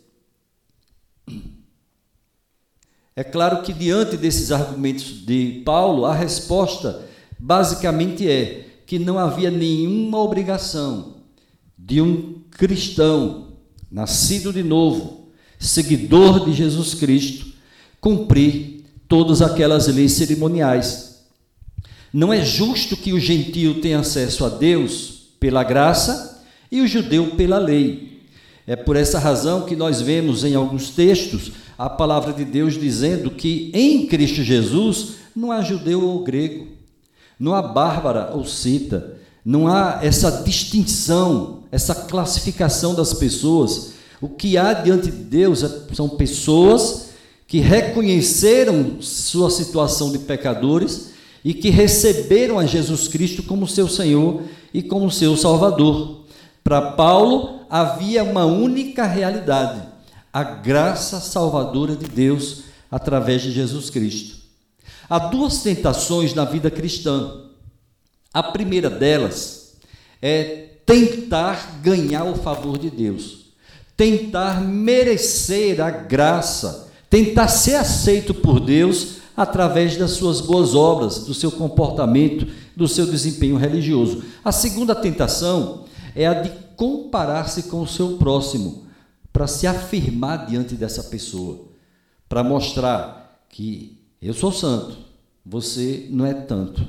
É 3.15 3.23
claro 3.23 3.61
que 3.61 3.71
diante 3.71 4.17
desses 4.17 4.51
argumentos 4.51 5.25
de 5.25 5.61
Paulo, 5.65 6.05
a 6.05 6.13
resposta 6.13 7.07
basicamente 7.39 8.29
é 8.29 8.65
que 8.85 8.99
não 8.99 9.17
havia 9.17 9.49
nenhuma 9.49 10.19
obrigação 10.19 11.15
de 11.77 12.01
um 12.01 12.41
cristão 12.51 13.53
nascido 13.89 14.51
de 14.51 14.61
novo, 14.61 15.29
seguidor 15.57 16.45
de 16.45 16.53
Jesus 16.53 16.93
Cristo, 16.93 17.47
cumprir 18.01 18.74
todas 19.07 19.41
aquelas 19.41 19.87
leis 19.87 20.13
cerimoniais. 20.13 21.15
Não 22.13 22.31
é 22.31 22.43
justo 22.43 22.95
que 22.95 23.13
o 23.13 23.19
gentio 23.19 23.81
tenha 23.81 23.99
acesso 23.99 24.45
a 24.45 24.49
Deus 24.49 25.27
pela 25.39 25.63
graça 25.63 26.43
e 26.71 26.81
o 26.81 26.87
judeu 26.87 27.31
pela 27.35 27.57
lei. 27.57 28.21
É 28.65 28.75
por 28.75 28.95
essa 28.95 29.19
razão 29.19 29.61
que 29.63 29.75
nós 29.75 30.01
vemos 30.01 30.43
em 30.43 30.55
alguns 30.55 30.89
textos 30.89 31.51
a 31.77 31.89
palavra 31.89 32.33
de 32.33 32.45
Deus 32.45 32.79
dizendo 32.79 33.29
que 33.29 33.69
em 33.73 34.07
Cristo 34.07 34.41
Jesus 34.41 35.15
não 35.35 35.51
há 35.51 35.61
judeu 35.61 36.03
ou 36.03 36.23
grego, 36.23 36.67
não 37.39 37.53
há 37.53 37.61
bárbara 37.61 38.31
ou 38.33 38.45
cita, 38.45 39.17
não 39.43 39.67
há 39.67 39.99
essa 40.01 40.43
distinção, 40.43 41.63
essa 41.71 41.93
classificação 41.93 42.95
das 42.95 43.13
pessoas. 43.13 43.91
O 44.21 44.29
que 44.29 44.57
há 44.57 44.73
diante 44.73 45.11
de 45.11 45.17
Deus 45.17 45.63
é, 45.63 45.93
são 45.93 46.09
pessoas 46.09 47.04
que 47.47 47.59
reconheceram 47.59 49.01
sua 49.01 49.49
situação 49.49 50.11
de 50.11 50.19
pecadores 50.19 51.11
e 51.43 51.53
que 51.53 51.69
receberam 51.69 52.57
a 52.57 52.65
Jesus 52.65 53.07
Cristo 53.07 53.43
como 53.43 53.67
seu 53.67 53.87
Senhor 53.87 54.41
e 54.73 54.81
como 54.81 55.11
seu 55.11 55.37
Salvador. 55.37 56.25
Para 56.63 56.93
Paulo, 56.93 57.61
havia 57.69 58.23
uma 58.23 58.45
única 58.45 59.05
realidade: 59.05 59.83
a 60.33 60.43
graça 60.43 61.19
salvadora 61.19 61.95
de 61.95 62.07
Deus 62.07 62.63
através 62.89 63.43
de 63.43 63.51
Jesus 63.51 63.89
Cristo. 63.89 64.37
Há 65.07 65.19
duas 65.19 65.61
tentações 65.61 66.33
na 66.33 66.45
vida 66.45 66.71
cristã. 66.71 67.41
A 68.33 68.41
primeira 68.41 68.89
delas 68.89 69.75
é 70.21 70.69
tentar 70.85 71.79
ganhar 71.81 72.25
o 72.25 72.35
favor 72.35 72.77
de 72.77 72.89
Deus, 72.89 73.51
tentar 73.95 74.61
merecer 74.61 75.79
a 75.79 75.91
graça 75.91 76.84
tentar 77.09 77.47
ser 77.47 77.75
aceito 77.75 78.33
por 78.33 78.59
Deus 78.59 79.17
através 79.35 79.97
das 79.97 80.11
suas 80.11 80.41
boas 80.41 80.73
obras, 80.73 81.19
do 81.25 81.33
seu 81.33 81.51
comportamento, 81.51 82.47
do 82.75 82.87
seu 82.87 83.05
desempenho 83.05 83.57
religioso. 83.57 84.23
A 84.43 84.51
segunda 84.51 84.95
tentação 84.95 85.85
é 86.15 86.25
a 86.25 86.33
de 86.33 86.49
comparar-se 86.75 87.63
com 87.63 87.81
o 87.81 87.87
seu 87.87 88.17
próximo, 88.17 88.85
para 89.31 89.47
se 89.47 89.67
afirmar 89.67 90.45
diante 90.45 90.75
dessa 90.75 91.03
pessoa, 91.03 91.65
para 92.27 92.43
mostrar 92.43 93.45
que 93.49 93.99
eu 94.21 94.33
sou 94.33 94.51
santo, 94.51 94.97
você 95.45 96.07
não 96.09 96.25
é 96.25 96.33
tanto, 96.33 96.85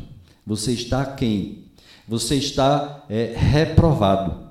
você 0.47 0.73
está 0.73 1.05
quem? 1.05 1.65
Você 2.09 2.37
está 2.37 3.05
é, 3.11 3.35
reprovado. 3.37 4.46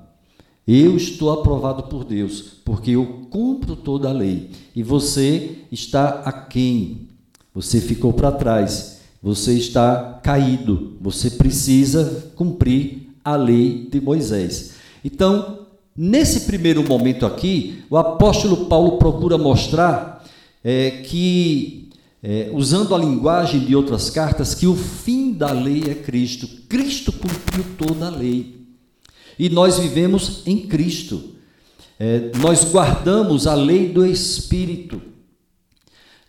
Eu 0.66 0.96
estou 0.96 1.30
aprovado 1.30 1.84
por 1.84 2.02
Deus, 2.02 2.42
porque 2.64 2.90
eu 2.90 3.26
cumpro 3.30 3.76
toda 3.76 4.08
a 4.08 4.12
lei. 4.12 4.50
E 4.74 4.82
você 4.82 5.58
está 5.70 6.22
aquém. 6.24 7.08
Você 7.54 7.80
ficou 7.80 8.12
para 8.12 8.32
trás. 8.32 9.00
Você 9.22 9.54
está 9.54 10.20
caído. 10.24 10.96
Você 11.00 11.30
precisa 11.30 12.32
cumprir 12.34 13.10
a 13.24 13.36
lei 13.36 13.88
de 13.88 14.00
Moisés. 14.00 14.74
Então, 15.04 15.66
nesse 15.96 16.40
primeiro 16.40 16.82
momento 16.82 17.24
aqui, 17.24 17.84
o 17.88 17.96
apóstolo 17.96 18.66
Paulo 18.66 18.98
procura 18.98 19.38
mostrar 19.38 20.24
é, 20.64 20.90
que, 20.90 21.90
é, 22.20 22.50
usando 22.52 22.92
a 22.92 22.98
linguagem 22.98 23.60
de 23.60 23.76
outras 23.76 24.10
cartas, 24.10 24.52
que 24.52 24.66
o 24.66 24.74
fim 24.74 25.32
da 25.32 25.52
lei 25.52 25.84
é 25.88 25.94
Cristo. 25.94 26.48
Cristo 26.68 27.12
cumpriu 27.12 27.64
toda 27.78 28.08
a 28.08 28.10
lei. 28.10 28.65
E 29.38 29.48
nós 29.48 29.78
vivemos 29.78 30.42
em 30.46 30.66
Cristo. 30.66 31.34
É, 31.98 32.30
nós 32.38 32.64
guardamos 32.64 33.46
a 33.46 33.54
lei 33.54 33.88
do 33.88 34.04
Espírito. 34.04 35.00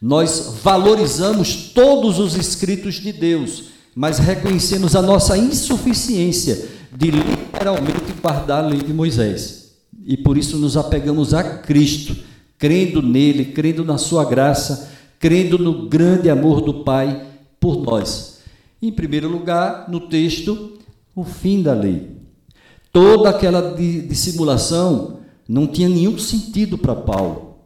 Nós 0.01 0.59
valorizamos 0.63 1.71
todos 1.73 2.19
os 2.19 2.35
escritos 2.35 2.95
de 2.95 3.11
Deus, 3.11 3.65
mas 3.95 4.19
reconhecemos 4.19 4.95
a 4.95 5.01
nossa 5.01 5.37
insuficiência 5.37 6.69
de 6.95 7.11
literalmente 7.11 8.13
guardar 8.21 8.63
a 8.63 8.67
lei 8.67 8.79
de 8.79 8.93
Moisés. 8.93 9.71
E 10.05 10.15
por 10.15 10.37
isso 10.37 10.57
nos 10.57 10.77
apegamos 10.77 11.33
a 11.33 11.43
Cristo, 11.43 12.15
crendo 12.57 13.01
nele, 13.01 13.45
crendo 13.45 13.83
na 13.83 13.97
sua 13.97 14.23
graça, 14.23 14.91
crendo 15.19 15.57
no 15.57 15.89
grande 15.89 16.29
amor 16.29 16.61
do 16.61 16.83
Pai 16.83 17.25
por 17.59 17.83
nós. 17.83 18.39
Em 18.81 18.91
primeiro 18.91 19.27
lugar, 19.27 19.89
no 19.89 19.99
texto, 19.99 20.77
o 21.15 21.23
fim 21.23 21.63
da 21.63 21.73
lei. 21.73 22.16
Toda 22.97 23.29
aquela 23.29 23.75
dissimulação 23.77 25.19
não 25.47 25.67
tinha 25.67 25.87
nenhum 25.87 26.17
sentido 26.17 26.79
para 26.79 26.95
Paulo. 26.95 27.57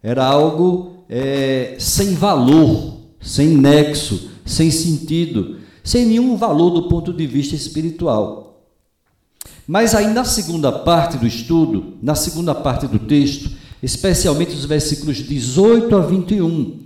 Era 0.00 0.24
algo 0.24 1.02
é, 1.08 1.74
sem 1.80 2.14
valor, 2.14 2.94
sem 3.20 3.48
nexo, 3.48 4.30
sem 4.46 4.70
sentido, 4.70 5.56
sem 5.82 6.06
nenhum 6.06 6.36
valor 6.36 6.70
do 6.70 6.88
ponto 6.88 7.12
de 7.12 7.26
vista 7.26 7.56
espiritual. 7.56 8.62
Mas 9.66 9.96
aí 9.96 10.14
na 10.14 10.24
segunda 10.24 10.70
parte 10.70 11.18
do 11.18 11.26
estudo, 11.26 11.94
na 12.00 12.14
segunda 12.14 12.54
parte 12.54 12.86
do 12.86 13.00
texto, 13.00 13.50
especialmente 13.82 14.54
os 14.54 14.64
versículos 14.64 15.16
18 15.16 15.96
a 15.96 16.00
21, 16.02 16.78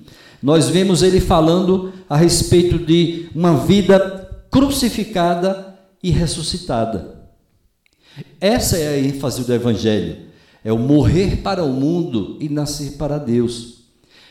nós 0.42 0.66
vemos 0.70 1.02
ele 1.02 1.20
falando 1.20 1.92
a 2.08 2.16
respeito 2.16 2.78
de 2.78 3.28
uma 3.34 3.54
vida 3.54 4.46
crucificada 4.50 5.76
e 6.02 6.10
ressuscitada. 6.10 7.20
Essa 8.40 8.76
é 8.76 8.88
a 8.88 8.98
ênfase 8.98 9.44
do 9.44 9.52
Evangelho: 9.52 10.16
é 10.64 10.72
o 10.72 10.78
morrer 10.78 11.38
para 11.38 11.64
o 11.64 11.72
mundo 11.72 12.36
e 12.40 12.48
nascer 12.48 12.92
para 12.92 13.18
Deus. 13.18 13.82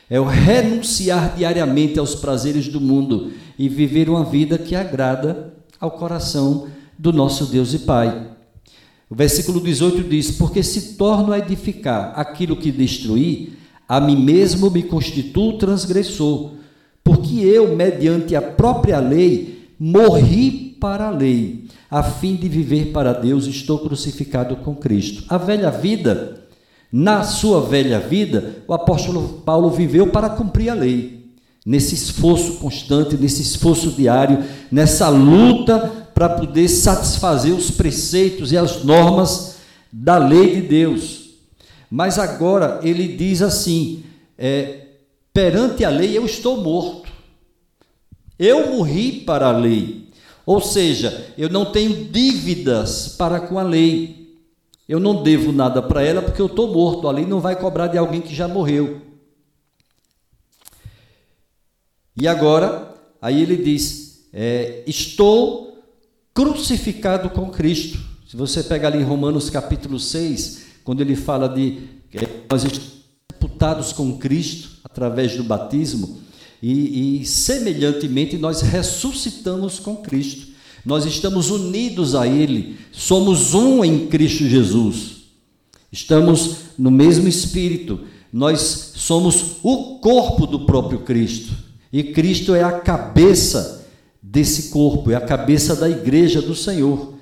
É 0.09 0.19
o 0.19 0.25
renunciar 0.25 1.35
diariamente 1.37 1.97
aos 1.97 2.15
prazeres 2.15 2.67
do 2.67 2.81
mundo 2.81 3.31
e 3.57 3.69
viver 3.69 4.09
uma 4.09 4.25
vida 4.25 4.57
que 4.57 4.75
agrada 4.75 5.53
ao 5.79 5.91
coração 5.91 6.67
do 6.99 7.13
nosso 7.13 7.45
Deus 7.45 7.73
e 7.73 7.79
Pai. 7.79 8.29
O 9.09 9.15
versículo 9.15 9.59
18 9.59 10.03
diz: 10.03 10.31
Porque 10.31 10.63
se 10.63 10.95
torno 10.95 11.31
a 11.31 11.39
edificar 11.39 12.13
aquilo 12.15 12.55
que 12.55 12.71
destruí, 12.71 13.53
a 13.87 13.99
mim 13.99 14.15
mesmo 14.15 14.69
me 14.69 14.83
constituo 14.83 15.57
transgressor, 15.57 16.51
porque 17.03 17.39
eu, 17.39 17.75
mediante 17.75 18.35
a 18.35 18.41
própria 18.41 18.99
lei, 18.99 19.67
morri 19.77 20.77
para 20.79 21.07
a 21.07 21.11
lei, 21.11 21.60
a 21.91 22.01
fim 22.01 22.35
de 22.35 22.47
viver 22.47 22.93
para 22.93 23.11
Deus, 23.11 23.47
estou 23.47 23.77
crucificado 23.79 24.55
com 24.55 24.73
Cristo. 24.73 25.25
A 25.27 25.37
velha 25.37 25.69
vida, 25.69 26.45
na 26.89 27.23
sua 27.23 27.59
velha 27.59 27.99
vida, 27.99 28.63
o 28.65 28.73
apóstolo 28.73 29.41
Paulo 29.45 29.69
viveu 29.69 30.07
para 30.07 30.29
cumprir 30.29 30.69
a 30.69 30.73
lei. 30.73 31.33
Nesse 31.65 31.93
esforço 31.93 32.53
constante, 32.59 33.17
nesse 33.17 33.41
esforço 33.41 33.91
diário, 33.91 34.41
nessa 34.71 35.09
luta 35.09 36.07
para 36.13 36.29
poder 36.29 36.69
satisfazer 36.69 37.53
os 37.53 37.69
preceitos 37.69 38.53
e 38.53 38.57
as 38.57 38.85
normas 38.85 39.57
da 39.91 40.17
lei 40.17 40.55
de 40.55 40.61
Deus. 40.61 41.31
Mas 41.89 42.17
agora 42.17 42.79
ele 42.83 43.17
diz 43.17 43.41
assim: 43.41 44.03
é, 44.37 44.87
perante 45.33 45.83
a 45.83 45.89
lei 45.89 46.17
eu 46.17 46.25
estou 46.25 46.61
morto. 46.61 47.11
Eu 48.39 48.71
morri 48.71 49.11
para 49.25 49.49
a 49.49 49.57
lei. 49.57 50.00
Ou 50.45 50.59
seja, 50.59 51.33
eu 51.37 51.49
não 51.49 51.65
tenho 51.65 52.05
dívidas 52.05 53.09
para 53.09 53.39
com 53.39 53.59
a 53.59 53.63
lei. 53.63 54.39
Eu 54.87 54.99
não 54.99 55.23
devo 55.23 55.51
nada 55.51 55.81
para 55.81 56.03
ela 56.03 56.21
porque 56.21 56.41
eu 56.41 56.47
estou 56.47 56.73
morto. 56.73 57.07
A 57.07 57.11
lei 57.11 57.25
não 57.25 57.39
vai 57.39 57.55
cobrar 57.55 57.87
de 57.87 57.97
alguém 57.97 58.21
que 58.21 58.33
já 58.33 58.47
morreu. 58.47 59.01
E 62.15 62.27
agora, 62.27 62.93
aí 63.21 63.41
ele 63.41 63.57
diz: 63.57 64.27
é, 64.33 64.83
Estou 64.85 65.83
crucificado 66.33 67.29
com 67.29 67.49
Cristo. 67.49 67.99
Se 68.27 68.35
você 68.35 68.63
pegar 68.63 68.89
ali 68.89 68.99
em 68.99 69.03
Romanos 69.03 69.49
capítulo 69.49 69.99
6, 69.99 70.65
quando 70.83 71.01
ele 71.01 71.15
fala 71.15 71.47
de 71.47 71.79
é, 72.13 72.27
nós 72.49 72.63
estamos 72.63 72.91
sepultados 73.31 73.93
com 73.93 74.17
Cristo 74.17 74.79
através 74.83 75.35
do 75.35 75.43
batismo 75.43 76.19
e, 76.61 77.21
e 77.21 77.25
semelhantemente 77.25 78.37
nós 78.37 78.61
ressuscitamos 78.61 79.79
com 79.79 79.95
Cristo. 79.95 80.51
Nós 80.85 81.05
estamos 81.05 81.49
unidos 81.49 82.15
a 82.15 82.27
Ele, 82.27 82.77
somos 82.91 83.53
um 83.53 83.83
em 83.83 84.07
Cristo 84.07 84.45
Jesus. 84.45 85.21
Estamos 85.91 86.55
no 86.77 86.89
mesmo 86.89 87.27
Espírito. 87.27 88.01
Nós 88.31 88.93
somos 88.95 89.57
o 89.61 89.99
corpo 89.99 90.47
do 90.47 90.65
próprio 90.65 90.99
Cristo. 90.99 91.53
E 91.91 92.03
Cristo 92.03 92.55
é 92.55 92.63
a 92.63 92.79
cabeça 92.79 93.85
desse 94.21 94.69
corpo, 94.69 95.11
é 95.11 95.15
a 95.15 95.21
cabeça 95.21 95.75
da 95.75 95.89
igreja 95.89 96.41
do 96.41 96.55
Senhor. 96.55 97.15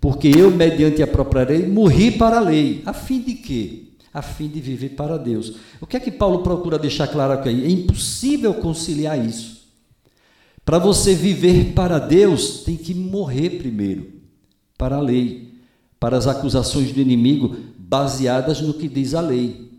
Porque 0.00 0.28
eu, 0.28 0.50
mediante 0.50 1.02
a 1.02 1.06
própria 1.06 1.44
lei, 1.44 1.66
morri 1.66 2.10
para 2.10 2.38
a 2.38 2.40
lei. 2.40 2.82
A 2.84 2.92
fim 2.92 3.20
de 3.20 3.34
quê? 3.34 3.89
A 4.12 4.22
fim 4.22 4.48
de 4.48 4.60
viver 4.60 4.90
para 4.90 5.16
Deus. 5.16 5.56
O 5.80 5.86
que 5.86 5.96
é 5.96 6.00
que 6.00 6.10
Paulo 6.10 6.42
procura 6.42 6.78
deixar 6.78 7.06
claro 7.06 7.32
aqui? 7.32 7.48
É 7.48 7.70
impossível 7.70 8.54
conciliar 8.54 9.24
isso. 9.24 9.60
Para 10.64 10.78
você 10.78 11.14
viver 11.14 11.72
para 11.72 11.98
Deus, 11.98 12.62
tem 12.64 12.76
que 12.76 12.94
morrer 12.94 13.50
primeiro 13.50 14.20
para 14.76 14.96
a 14.96 15.00
lei, 15.00 15.54
para 15.98 16.16
as 16.16 16.26
acusações 16.26 16.92
do 16.92 17.00
inimigo 17.00 17.56
baseadas 17.76 18.60
no 18.60 18.74
que 18.74 18.88
diz 18.88 19.14
a 19.14 19.20
lei. 19.20 19.70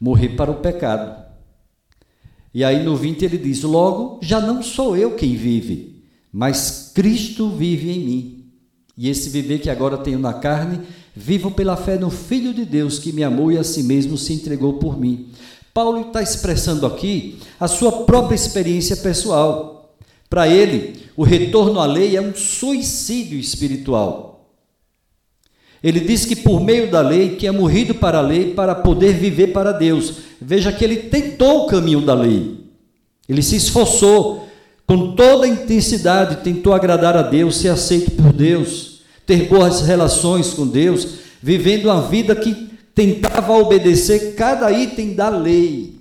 Morrer 0.00 0.30
para 0.30 0.50
o 0.50 0.56
pecado. 0.56 1.24
E 2.52 2.64
aí 2.64 2.82
no 2.82 2.96
20 2.96 3.24
ele 3.24 3.38
diz: 3.38 3.62
Logo, 3.62 4.18
já 4.22 4.40
não 4.40 4.62
sou 4.62 4.96
eu 4.96 5.14
quem 5.14 5.36
vive, 5.36 6.02
mas 6.32 6.92
Cristo 6.94 7.50
vive 7.50 7.90
em 7.90 8.00
mim. 8.00 8.52
E 8.96 9.08
esse 9.08 9.28
viver 9.28 9.60
que 9.60 9.70
agora 9.70 9.98
tenho 9.98 10.18
na 10.18 10.32
carne, 10.32 10.80
vivo 11.16 11.50
pela 11.50 11.76
fé 11.76 11.98
no 11.98 12.10
Filho 12.10 12.52
de 12.52 12.66
Deus 12.66 12.98
que 12.98 13.10
me 13.10 13.24
amou 13.24 13.50
e 13.50 13.56
a 13.56 13.64
si 13.64 13.82
mesmo 13.82 14.18
se 14.18 14.34
entregou 14.34 14.74
por 14.74 15.00
mim. 15.00 15.28
Paulo 15.72 16.08
está 16.08 16.22
expressando 16.22 16.86
aqui 16.86 17.38
a 17.58 17.66
sua 17.66 18.04
própria 18.04 18.36
experiência 18.36 18.96
pessoal. 18.98 19.94
Para 20.28 20.46
ele, 20.46 21.00
o 21.16 21.22
retorno 21.22 21.80
à 21.80 21.86
lei 21.86 22.16
é 22.16 22.20
um 22.20 22.34
suicídio 22.34 23.38
espiritual. 23.38 24.50
Ele 25.82 26.00
diz 26.00 26.24
que 26.24 26.36
por 26.36 26.60
meio 26.60 26.90
da 26.90 27.00
lei, 27.00 27.36
que 27.36 27.46
é 27.46 27.50
morrido 27.50 27.94
para 27.94 28.18
a 28.18 28.22
lei 28.22 28.52
para 28.52 28.74
poder 28.74 29.14
viver 29.14 29.48
para 29.48 29.72
Deus. 29.72 30.14
Veja 30.40 30.72
que 30.72 30.84
ele 30.84 30.96
tentou 30.96 31.64
o 31.64 31.66
caminho 31.66 32.00
da 32.00 32.14
lei. 32.14 32.58
Ele 33.28 33.42
se 33.42 33.56
esforçou, 33.56 34.48
com 34.86 35.14
toda 35.14 35.46
a 35.46 35.48
intensidade, 35.48 36.42
tentou 36.42 36.72
agradar 36.72 37.16
a 37.16 37.22
Deus, 37.22 37.56
ser 37.56 37.68
aceito 37.68 38.10
por 38.12 38.32
Deus, 38.32 38.95
ter 39.26 39.48
boas 39.48 39.82
relações 39.82 40.54
com 40.54 40.66
Deus, 40.66 41.18
vivendo 41.42 41.86
uma 41.86 42.02
vida 42.02 42.34
que 42.34 42.70
tentava 42.94 43.52
obedecer 43.52 44.34
cada 44.36 44.70
item 44.72 45.14
da 45.14 45.28
lei. 45.28 46.00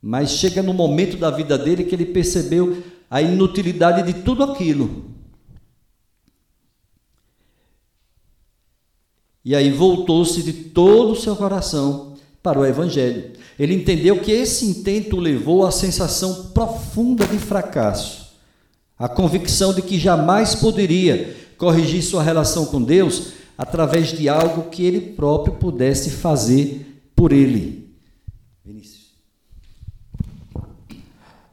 Mas 0.00 0.30
chega 0.30 0.62
no 0.62 0.72
momento 0.72 1.16
da 1.16 1.30
vida 1.30 1.58
dele 1.58 1.84
que 1.84 1.94
ele 1.94 2.06
percebeu 2.06 2.82
a 3.10 3.20
inutilidade 3.20 4.12
de 4.12 4.20
tudo 4.22 4.44
aquilo. 4.44 5.06
E 9.44 9.54
aí 9.54 9.70
voltou-se 9.70 10.42
de 10.42 10.52
todo 10.52 11.12
o 11.12 11.16
seu 11.16 11.34
coração 11.34 12.14
para 12.42 12.58
o 12.58 12.66
Evangelho. 12.66 13.32
Ele 13.58 13.74
entendeu 13.74 14.20
que 14.20 14.30
esse 14.30 14.66
intento 14.66 15.16
levou 15.16 15.66
à 15.66 15.70
sensação 15.70 16.50
profunda 16.50 17.26
de 17.26 17.38
fracasso, 17.38 18.34
a 18.98 19.08
convicção 19.08 19.74
de 19.74 19.82
que 19.82 19.98
jamais 19.98 20.54
poderia 20.54 21.36
corrigir 21.60 22.02
sua 22.02 22.22
relação 22.22 22.64
com 22.64 22.82
Deus 22.82 23.34
através 23.56 24.08
de 24.08 24.30
algo 24.30 24.70
que 24.70 24.82
ele 24.82 24.98
próprio 24.98 25.56
pudesse 25.56 26.08
fazer 26.08 27.02
por 27.14 27.32
ele. 27.32 27.90
Vinícius. 28.64 29.10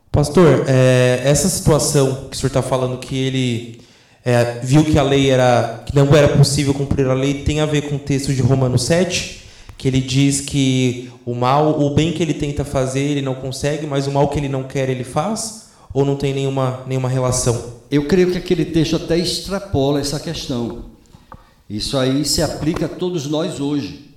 Pastor, 0.10 0.64
é, 0.66 1.22
essa 1.26 1.50
situação 1.50 2.30
que 2.30 2.38
o 2.38 2.40
senhor 2.40 2.48
está 2.48 2.62
falando 2.62 2.98
que 3.00 3.18
ele 3.18 3.82
é, 4.24 4.62
viu 4.64 4.86
que 4.86 4.98
a 4.98 5.04
lei 5.04 5.30
era 5.30 5.84
que 5.86 5.94
não 5.94 6.16
era 6.16 6.30
possível 6.38 6.74
cumprir 6.74 7.06
a 7.08 7.14
lei 7.14 7.44
tem 7.44 7.60
a 7.60 7.66
ver 7.66 7.90
com 7.90 7.98
o 7.98 8.00
texto 8.00 8.34
de 8.34 8.42
Romanos 8.42 8.84
7? 8.84 9.46
que 9.78 9.88
ele 9.88 10.02
diz 10.02 10.42
que 10.42 11.12
o 11.24 11.36
mal, 11.36 11.80
o 11.80 11.94
bem 11.94 12.12
que 12.12 12.24
ele 12.24 12.34
tenta 12.34 12.66
fazer, 12.66 13.02
ele 13.02 13.22
não 13.22 13.36
consegue, 13.36 13.86
mas 13.86 14.08
o 14.08 14.12
mal 14.12 14.28
que 14.28 14.40
ele 14.40 14.50
não 14.50 14.64
quer, 14.64 14.90
ele 14.90 15.04
faz? 15.04 15.68
Ou 15.94 16.04
não 16.04 16.16
tem 16.16 16.34
nenhuma, 16.34 16.84
nenhuma 16.88 17.08
relação? 17.08 17.77
Eu 17.90 18.06
creio 18.06 18.32
que 18.32 18.38
aquele 18.38 18.66
texto 18.66 18.98
até 18.98 19.18
extrapola 19.18 20.00
essa 20.00 20.20
questão. 20.20 20.86
Isso 21.70 21.98
aí 21.98 22.26
se 22.26 22.42
aplica 22.42 22.86
a 22.86 22.90
todos 22.90 23.28
nós 23.28 23.60
hoje. 23.60 24.08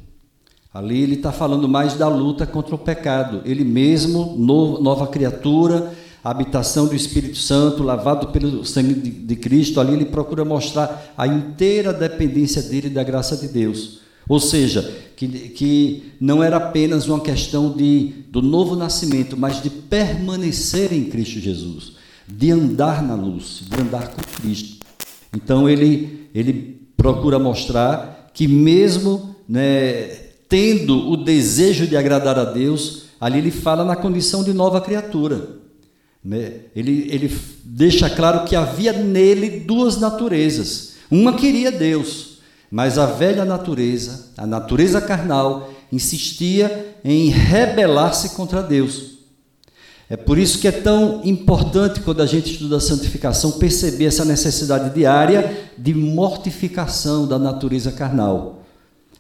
Ali 0.73 1.03
ele 1.03 1.15
está 1.15 1.33
falando 1.33 1.69
mais 1.69 1.95
da 1.95 2.09
luta 2.09 2.47
contra 2.47 2.75
o 2.75 2.79
pecado. 2.79 3.43
Ele 3.45 3.65
mesmo, 3.65 4.37
no, 4.37 4.81
nova 4.81 5.07
criatura, 5.07 5.93
habitação 6.23 6.87
do 6.87 6.95
Espírito 6.95 7.39
Santo, 7.39 7.83
lavado 7.83 8.29
pelo 8.29 8.65
sangue 8.65 8.95
de, 8.95 9.11
de 9.11 9.37
Cristo, 9.37 9.81
ali 9.81 9.95
ele 9.95 10.05
procura 10.05 10.45
mostrar 10.45 11.13
a 11.17 11.27
inteira 11.27 11.93
dependência 11.93 12.63
dele 12.63 12.91
da 12.91 13.03
graça 13.03 13.37
de 13.37 13.49
Deus. 13.49 14.01
Ou 14.29 14.39
seja, 14.39 14.97
que, 15.17 15.27
que 15.27 16.13
não 16.21 16.43
era 16.43 16.57
apenas 16.57 17.09
uma 17.09 17.21
questão 17.21 17.73
de, 17.73 18.13
do 18.29 18.41
novo 18.41 18.77
nascimento, 18.77 19.37
mas 19.37 19.63
de 19.63 19.71
permanecer 19.71 20.93
em 20.93 21.05
Cristo 21.05 21.41
Jesus, 21.41 21.95
de 22.31 22.51
andar 22.51 23.03
na 23.03 23.15
luz, 23.15 23.63
de 23.69 23.81
andar 23.81 24.09
com 24.09 24.23
Cristo. 24.41 24.87
Então 25.35 25.69
ele, 25.69 26.29
ele 26.35 26.81
procura 26.97 27.39
mostrar 27.39 28.31
que 28.33 28.47
mesmo 28.47 29.35
né, 29.49 30.05
tendo 30.49 31.11
o 31.11 31.17
desejo 31.17 31.87
de 31.87 31.97
agradar 31.97 32.39
a 32.39 32.45
Deus, 32.45 33.05
ali 33.21 33.39
ele 33.39 33.51
fala 33.51 33.85
na 33.85 33.97
condição 33.97 34.43
de 34.45 34.53
nova 34.53 34.81
criatura. 34.81 35.61
Né? 36.25 36.53
Ele, 36.75 37.09
ele 37.11 37.37
deixa 37.65 38.09
claro 38.11 38.45
que 38.45 38.55
havia 38.55 38.93
nele 38.93 39.61
duas 39.61 39.99
naturezas. 39.99 40.95
Uma 41.11 41.35
queria 41.35 41.73
Deus, 41.73 42.39
Mas 42.71 42.99
a 42.99 43.07
velha 43.07 43.45
natureza, 43.45 44.29
a 44.37 44.47
natureza 44.47 45.01
carnal, 45.01 45.73
insistia 45.91 46.95
em 47.05 47.29
rebelar-se 47.29 48.31
contra 48.31 48.63
Deus. 48.63 49.19
É 50.11 50.17
por 50.17 50.39
isso 50.39 50.59
que 50.59 50.67
é 50.67 50.73
tão 50.73 51.25
importante, 51.25 52.01
quando 52.01 52.21
a 52.21 52.27
gente 52.27 52.51
estuda 52.51 52.79
a 52.79 52.81
santificação, 52.81 53.53
perceber 53.53 54.07
essa 54.07 54.25
necessidade 54.25 54.93
diária 54.93 55.71
de 55.79 55.95
mortificação 55.95 57.29
da 57.29 57.39
natureza 57.39 57.93
carnal, 57.93 58.65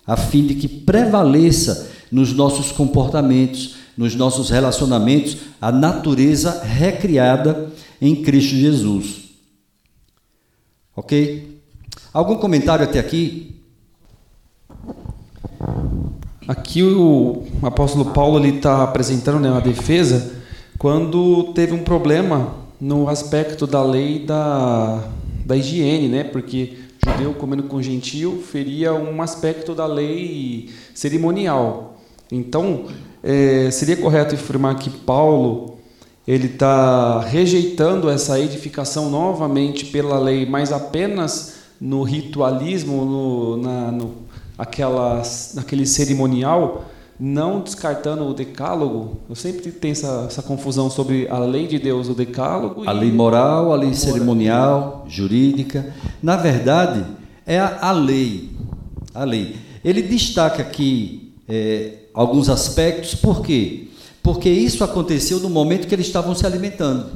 a 0.04 0.16
fim 0.16 0.44
de 0.44 0.56
que 0.56 0.66
prevaleça 0.66 1.88
nos 2.10 2.32
nossos 2.32 2.72
comportamentos, 2.72 3.76
nos 3.96 4.16
nossos 4.16 4.50
relacionamentos, 4.50 5.36
a 5.60 5.70
natureza 5.70 6.60
recriada 6.64 7.70
em 8.02 8.24
Cristo 8.24 8.56
Jesus. 8.56 9.30
Ok? 10.96 11.62
Algum 12.12 12.34
comentário 12.34 12.84
até 12.84 12.98
aqui? 12.98 13.62
Aqui 16.48 16.82
o 16.82 17.46
apóstolo 17.62 18.06
Paulo 18.06 18.44
está 18.44 18.82
apresentando 18.82 19.38
né, 19.38 19.52
uma 19.52 19.60
defesa 19.60 20.39
quando 20.80 21.52
teve 21.52 21.74
um 21.74 21.84
problema 21.84 22.54
no 22.80 23.06
aspecto 23.06 23.66
da 23.66 23.84
lei 23.84 24.20
da, 24.20 25.04
da 25.44 25.54
higiene, 25.54 26.08
né? 26.08 26.24
porque 26.24 26.78
judeu 27.04 27.34
comendo 27.34 27.64
com 27.64 27.82
gentil 27.82 28.42
feria 28.42 28.94
um 28.94 29.20
aspecto 29.20 29.74
da 29.74 29.84
lei 29.84 30.70
cerimonial. 30.94 31.98
Então, 32.32 32.86
é, 33.22 33.70
seria 33.70 33.94
correto 33.98 34.34
afirmar 34.34 34.76
que 34.76 34.88
Paulo 34.88 35.76
ele 36.26 36.46
está 36.46 37.20
rejeitando 37.20 38.08
essa 38.08 38.40
edificação 38.40 39.10
novamente 39.10 39.84
pela 39.84 40.18
lei, 40.18 40.46
mas 40.46 40.72
apenas 40.72 41.56
no 41.78 42.02
ritualismo, 42.04 43.04
no, 43.04 43.56
na, 43.58 43.92
no, 43.92 44.14
aquela, 44.56 45.20
naquele 45.52 45.84
cerimonial, 45.84 46.86
não 47.20 47.60
descartando 47.60 48.26
o 48.26 48.32
decálogo. 48.32 49.18
Eu 49.28 49.34
sempre 49.34 49.70
tenho 49.70 49.92
essa, 49.92 50.24
essa 50.26 50.42
confusão 50.42 50.88
sobre 50.88 51.28
a 51.28 51.38
lei 51.38 51.66
de 51.66 51.78
Deus, 51.78 52.08
o 52.08 52.14
decálogo. 52.14 52.88
A 52.88 52.92
lei 52.92 53.12
moral, 53.12 53.72
a 53.72 53.76
lei 53.76 53.92
cerimonial, 53.92 55.04
jurídica. 55.06 55.94
Na 56.22 56.36
verdade, 56.36 57.04
é 57.46 57.58
a, 57.58 57.88
a 57.88 57.92
lei. 57.92 58.48
A 59.12 59.24
lei. 59.24 59.56
Ele 59.84 60.00
destaca 60.00 60.62
aqui 60.62 61.34
é, 61.46 62.04
alguns 62.14 62.48
aspectos, 62.48 63.14
por 63.14 63.42
quê? 63.42 63.88
Porque 64.22 64.48
isso 64.48 64.82
aconteceu 64.82 65.40
no 65.40 65.50
momento 65.50 65.86
que 65.86 65.94
eles 65.94 66.06
estavam 66.06 66.34
se 66.34 66.46
alimentando. 66.46 67.10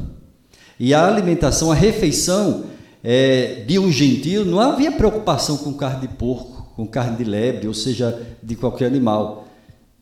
E 0.79 0.93
a 0.93 1.07
alimentação, 1.07 1.73
a 1.73 1.75
refeição 1.75 2.65
é, 3.03 3.65
de 3.67 3.79
um 3.79 3.91
gentio, 3.91 4.45
não 4.45 4.61
havia 4.61 4.93
preocupação 4.93 5.57
com 5.57 5.73
carne 5.73 6.09
de 6.09 6.15
porco, 6.15 6.73
com 6.77 6.87
carne 6.87 7.17
de 7.17 7.25
lebre, 7.25 7.69
ou 7.69 7.75
seja, 7.75 8.21
de 8.43 8.55
qualquer 8.57 8.87
animal. 8.87 9.44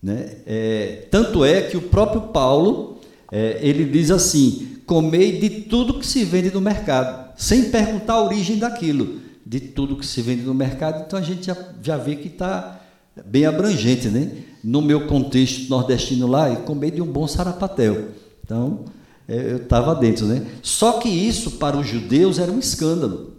Né? 0.02 0.38
É, 0.46 1.06
tanto 1.10 1.44
é 1.44 1.62
que 1.62 1.76
o 1.76 1.82
próprio 1.82 2.22
Paulo 2.22 2.98
é, 3.30 3.58
ele 3.62 3.84
diz 3.84 4.10
assim: 4.10 4.78
comei 4.84 5.38
de 5.38 5.48
tudo 5.48 5.98
que 5.98 6.06
se 6.06 6.24
vende 6.24 6.50
no 6.50 6.60
mercado, 6.60 7.32
sem 7.36 7.70
perguntar 7.70 8.14
a 8.14 8.24
origem 8.24 8.58
daquilo, 8.58 9.20
de 9.46 9.60
tudo 9.60 9.96
que 9.96 10.04
se 10.04 10.20
vende 10.20 10.42
no 10.42 10.52
mercado. 10.52 11.04
Então 11.06 11.18
a 11.18 11.22
gente 11.22 11.46
já, 11.46 11.56
já 11.80 11.96
vê 11.96 12.16
que 12.16 12.28
está 12.28 12.80
bem 13.24 13.46
abrangente, 13.46 14.08
né? 14.08 14.30
No 14.64 14.82
meu 14.82 15.06
contexto 15.06 15.68
nordestino 15.70 16.26
lá, 16.26 16.50
e 16.50 16.56
comer 16.56 16.90
de 16.90 17.00
um 17.02 17.06
bom 17.06 17.28
sarapatel. 17.28 18.08
Então 18.44 18.80
é, 19.28 19.52
eu 19.52 19.56
estava 19.58 19.94
dentro, 19.94 20.26
né? 20.26 20.44
Só 20.62 20.94
que 20.94 21.08
isso 21.08 21.52
para 21.52 21.76
os 21.76 21.86
judeus 21.86 22.40
era 22.40 22.50
um 22.50 22.58
escândalo. 22.58 23.34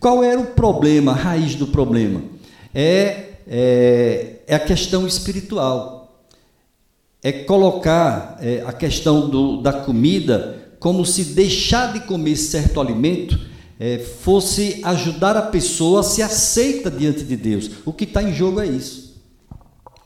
Qual 0.00 0.22
era 0.22 0.38
o 0.38 0.46
problema, 0.46 1.12
a 1.12 1.14
raiz 1.14 1.54
do 1.54 1.68
problema? 1.68 2.22
É, 2.74 3.34
é, 3.46 4.42
é 4.46 4.54
a 4.54 4.60
questão 4.60 5.06
espiritual 5.06 5.97
é 7.22 7.32
colocar 7.32 8.38
é, 8.40 8.62
a 8.66 8.72
questão 8.72 9.28
do, 9.28 9.60
da 9.60 9.72
comida 9.72 10.72
como 10.78 11.04
se 11.04 11.24
deixar 11.24 11.92
de 11.92 12.00
comer 12.00 12.36
certo 12.36 12.80
alimento 12.80 13.38
é, 13.78 13.98
fosse 13.98 14.80
ajudar 14.82 15.36
a 15.36 15.42
pessoa 15.42 16.00
a 16.00 16.04
se 16.04 16.22
aceita 16.22 16.90
diante 16.90 17.24
de 17.24 17.36
Deus. 17.36 17.70
O 17.84 17.92
que 17.92 18.04
está 18.04 18.22
em 18.22 18.32
jogo 18.32 18.60
é 18.60 18.66
isso. 18.66 19.16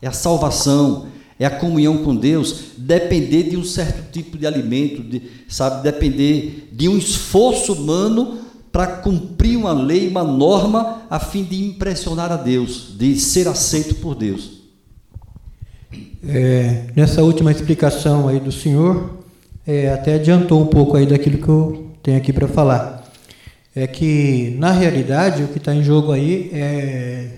É 0.00 0.06
a 0.06 0.12
salvação, 0.12 1.06
é 1.38 1.44
a 1.44 1.50
comunhão 1.50 1.98
com 1.98 2.14
Deus, 2.14 2.72
depender 2.76 3.44
de 3.44 3.56
um 3.56 3.64
certo 3.64 4.10
tipo 4.10 4.36
de 4.36 4.46
alimento, 4.46 5.02
de, 5.02 5.22
sabe, 5.48 5.82
depender 5.82 6.68
de 6.72 6.88
um 6.88 6.98
esforço 6.98 7.74
humano 7.74 8.38
para 8.70 8.86
cumprir 8.86 9.56
uma 9.56 9.72
lei, 9.72 10.08
uma 10.08 10.24
norma, 10.24 11.02
a 11.08 11.20
fim 11.20 11.44
de 11.44 11.62
impressionar 11.62 12.32
a 12.32 12.36
Deus, 12.36 12.94
de 12.96 13.18
ser 13.18 13.46
aceito 13.46 13.96
por 13.96 14.14
Deus. 14.14 14.61
É, 16.24 16.84
nessa 16.94 17.22
última 17.22 17.50
explicação 17.50 18.28
aí 18.28 18.38
do 18.38 18.52
senhor, 18.52 19.24
é, 19.66 19.92
até 19.92 20.14
adiantou 20.14 20.62
um 20.62 20.66
pouco 20.66 20.96
aí 20.96 21.04
daquilo 21.04 21.38
que 21.38 21.48
eu 21.48 21.90
tenho 22.02 22.16
aqui 22.16 22.32
para 22.32 22.46
falar. 22.46 23.02
É 23.74 23.86
que, 23.86 24.54
na 24.58 24.70
realidade, 24.70 25.42
o 25.42 25.48
que 25.48 25.58
está 25.58 25.74
em 25.74 25.82
jogo 25.82 26.12
aí 26.12 26.50
é 26.52 27.28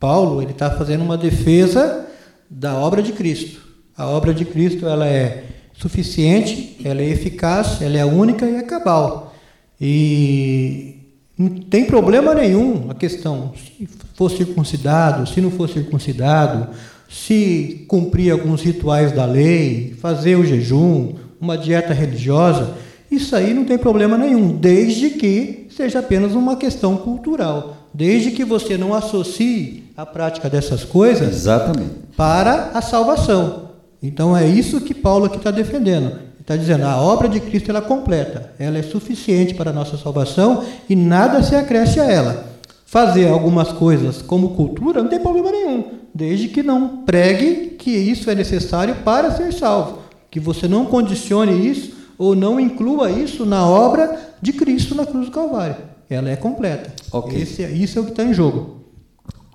Paulo, 0.00 0.42
ele 0.42 0.50
está 0.50 0.70
fazendo 0.70 1.04
uma 1.04 1.16
defesa 1.16 2.06
da 2.50 2.74
obra 2.74 3.00
de 3.00 3.12
Cristo. 3.12 3.60
A 3.96 4.06
obra 4.06 4.34
de 4.34 4.44
Cristo 4.44 4.86
ela 4.86 5.06
é 5.06 5.44
suficiente, 5.74 6.78
ela 6.84 7.00
é 7.00 7.08
eficaz, 7.08 7.80
ela 7.80 7.96
é 7.96 8.04
única 8.04 8.44
e 8.44 8.56
é 8.56 8.62
cabal. 8.62 9.34
E 9.80 10.96
não 11.38 11.48
tem 11.48 11.84
problema 11.84 12.34
nenhum 12.34 12.90
a 12.90 12.94
questão 12.94 13.52
se 13.56 13.88
for 14.14 14.30
circuncidado, 14.30 15.28
se 15.28 15.40
não 15.40 15.50
for 15.50 15.68
circuncidado, 15.68 16.68
se 17.12 17.84
cumprir 17.86 18.32
alguns 18.32 18.62
rituais 18.62 19.12
da 19.12 19.26
lei, 19.26 19.94
fazer 20.00 20.36
o 20.36 20.46
jejum, 20.46 21.12
uma 21.38 21.58
dieta 21.58 21.92
religiosa, 21.92 22.74
isso 23.10 23.36
aí 23.36 23.52
não 23.52 23.64
tem 23.64 23.76
problema 23.76 24.16
nenhum, 24.16 24.56
desde 24.56 25.10
que 25.10 25.66
seja 25.76 25.98
apenas 25.98 26.32
uma 26.32 26.56
questão 26.56 26.96
cultural, 26.96 27.76
desde 27.92 28.30
que 28.30 28.44
você 28.44 28.78
não 28.78 28.94
associe 28.94 29.84
a 29.94 30.06
prática 30.06 30.48
dessas 30.48 30.84
coisas 30.84 31.28
Exatamente. 31.28 31.90
para 32.16 32.70
a 32.72 32.80
salvação. 32.80 33.68
Então 34.02 34.34
é 34.34 34.48
isso 34.48 34.80
que 34.80 34.94
Paulo 34.94 35.26
aqui 35.26 35.36
está 35.36 35.50
defendendo. 35.50 36.18
Está 36.40 36.56
dizendo 36.56 36.84
a 36.84 37.00
obra 37.00 37.28
de 37.28 37.38
Cristo 37.38 37.70
ela 37.70 37.78
é 37.78 37.82
completa, 37.82 38.52
ela 38.58 38.78
é 38.78 38.82
suficiente 38.82 39.54
para 39.54 39.70
a 39.70 39.72
nossa 39.72 39.96
salvação 39.96 40.64
e 40.88 40.96
nada 40.96 41.42
se 41.42 41.54
acresce 41.54 42.00
a 42.00 42.10
ela. 42.10 42.51
Fazer 42.92 43.26
algumas 43.26 43.72
coisas 43.72 44.20
como 44.20 44.54
cultura 44.54 45.02
não 45.02 45.08
tem 45.08 45.18
problema 45.18 45.50
nenhum 45.50 46.02
desde 46.14 46.48
que 46.48 46.62
não 46.62 47.04
pregue 47.04 47.70
que 47.78 47.90
isso 47.90 48.30
é 48.30 48.34
necessário 48.34 48.96
para 48.96 49.34
ser 49.34 49.52
salvo, 49.52 50.02
que 50.30 50.38
você 50.38 50.68
não 50.68 50.84
condicione 50.84 51.66
isso 51.66 51.92
ou 52.18 52.36
não 52.36 52.60
inclua 52.60 53.10
isso 53.10 53.46
na 53.46 53.66
obra 53.66 54.34
de 54.40 54.52
Cristo 54.52 54.94
na 54.94 55.06
cruz 55.06 55.26
do 55.26 55.32
Calvário. 55.32 55.76
Ela 56.08 56.30
é 56.30 56.36
completa. 56.36 56.92
Okay. 57.10 57.42
Esse, 57.42 57.64
é, 57.64 57.70
isso 57.70 57.98
é 57.98 58.02
o 58.02 58.04
que 58.04 58.10
está 58.10 58.24
em 58.24 58.34
jogo. 58.34 58.82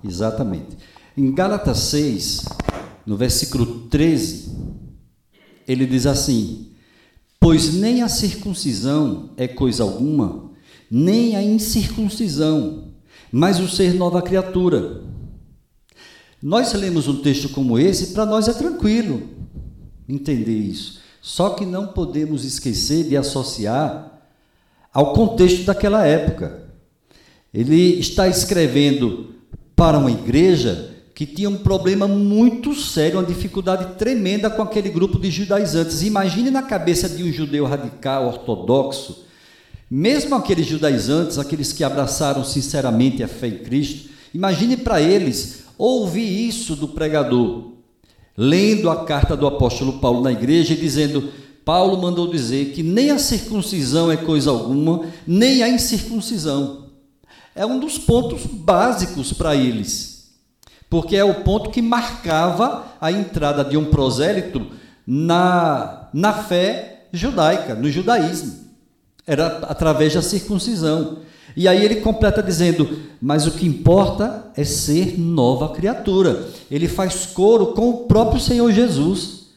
Exatamente. 0.04 0.76
Em 1.16 1.32
Gálatas 1.32 1.78
6, 1.78 2.44
no 3.06 3.16
versículo 3.16 3.86
13, 3.88 4.52
ele 5.66 5.86
diz 5.86 6.06
assim: 6.06 6.72
Pois 7.38 7.72
nem 7.74 8.02
a 8.02 8.08
circuncisão 8.08 9.30
é 9.36 9.46
coisa 9.46 9.84
alguma, 9.84 10.50
nem 10.90 11.36
a 11.36 11.42
incircuncisão, 11.42 12.87
mas 13.30 13.60
o 13.60 13.68
ser 13.68 13.94
nova 13.94 14.22
criatura 14.22 15.02
nós 16.42 16.72
lemos 16.72 17.08
um 17.08 17.20
texto 17.20 17.48
como 17.48 17.78
esse, 17.78 18.08
para 18.08 18.24
nós 18.24 18.46
é 18.46 18.52
tranquilo 18.52 19.22
entender 20.08 20.56
isso. 20.56 21.00
Só 21.20 21.50
que 21.50 21.66
não 21.66 21.88
podemos 21.88 22.44
esquecer 22.44 23.04
de 23.04 23.16
associar 23.16 24.20
ao 24.94 25.12
contexto 25.12 25.64
daquela 25.64 26.06
época. 26.06 26.62
Ele 27.52 27.98
está 27.98 28.28
escrevendo 28.28 29.34
para 29.74 29.98
uma 29.98 30.10
igreja 30.10 30.94
que 31.12 31.26
tinha 31.26 31.50
um 31.50 31.56
problema 31.56 32.06
muito 32.06 32.72
sério, 32.72 33.18
uma 33.18 33.26
dificuldade 33.26 33.96
tremenda 33.96 34.48
com 34.48 34.62
aquele 34.62 34.88
grupo 34.88 35.18
de 35.18 35.32
judaizantes. 35.32 36.02
Imagine 36.02 36.52
na 36.52 36.62
cabeça 36.62 37.08
de 37.08 37.24
um 37.24 37.32
judeu 37.32 37.64
radical, 37.66 38.28
ortodoxo, 38.28 39.24
mesmo 39.90 40.34
aqueles 40.34 40.66
judaizantes, 40.66 41.38
aqueles 41.38 41.72
que 41.72 41.82
abraçaram 41.82 42.44
sinceramente 42.44 43.22
a 43.22 43.28
fé 43.28 43.48
em 43.48 43.58
Cristo, 43.58 44.10
imagine 44.34 44.76
para 44.76 45.00
eles 45.00 45.64
ouvi 45.78 46.46
isso 46.46 46.74
do 46.76 46.88
pregador, 46.88 47.72
lendo 48.36 48.90
a 48.90 49.04
carta 49.04 49.36
do 49.36 49.46
apóstolo 49.46 49.94
Paulo 49.94 50.22
na 50.22 50.32
igreja 50.32 50.74
e 50.74 50.76
dizendo: 50.76 51.32
Paulo 51.64 52.00
mandou 52.02 52.30
dizer 52.30 52.72
que 52.72 52.82
nem 52.82 53.10
a 53.10 53.18
circuncisão 53.18 54.10
é 54.10 54.16
coisa 54.16 54.50
alguma, 54.50 55.06
nem 55.26 55.62
a 55.62 55.68
incircuncisão. 55.68 56.88
É 57.54 57.64
um 57.64 57.80
dos 57.80 57.98
pontos 57.98 58.44
básicos 58.46 59.32
para 59.32 59.56
eles, 59.56 60.34
porque 60.90 61.16
é 61.16 61.24
o 61.24 61.42
ponto 61.42 61.70
que 61.70 61.82
marcava 61.82 62.92
a 63.00 63.10
entrada 63.10 63.64
de 63.64 63.76
um 63.76 63.86
prosélito 63.86 64.66
na, 65.06 66.08
na 66.12 66.32
fé 66.32 67.06
judaica, 67.12 67.74
no 67.74 67.90
judaísmo. 67.90 68.67
Era 69.28 69.58
através 69.58 70.14
da 70.14 70.22
circuncisão. 70.22 71.18
E 71.54 71.68
aí 71.68 71.84
ele 71.84 71.96
completa 71.96 72.42
dizendo: 72.42 72.98
Mas 73.20 73.46
o 73.46 73.52
que 73.52 73.66
importa 73.66 74.50
é 74.56 74.64
ser 74.64 75.18
nova 75.18 75.68
criatura. 75.74 76.48
Ele 76.70 76.88
faz 76.88 77.26
coro 77.26 77.68
com 77.68 77.90
o 77.90 77.96
próprio 78.06 78.40
Senhor 78.40 78.72
Jesus, 78.72 79.48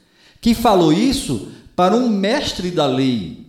que 0.41 0.53
falou 0.53 0.91
isso 0.91 1.47
para 1.73 1.95
um 1.95 2.09
mestre 2.09 2.69
da 2.69 2.85
lei, 2.85 3.47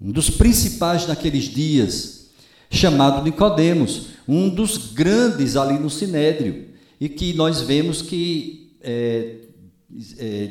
um 0.00 0.12
dos 0.12 0.30
principais 0.30 1.06
naqueles 1.06 1.44
dias, 1.44 2.28
chamado 2.70 3.24
Nicodemos, 3.24 4.10
um 4.26 4.48
dos 4.48 4.92
grandes 4.92 5.56
ali 5.56 5.78
no 5.80 5.90
Sinédrio, 5.90 6.68
e 7.00 7.08
que 7.08 7.32
nós 7.32 7.60
vemos 7.60 8.02
que, 8.02 8.76
é, 8.80 9.36
é, 10.18 10.50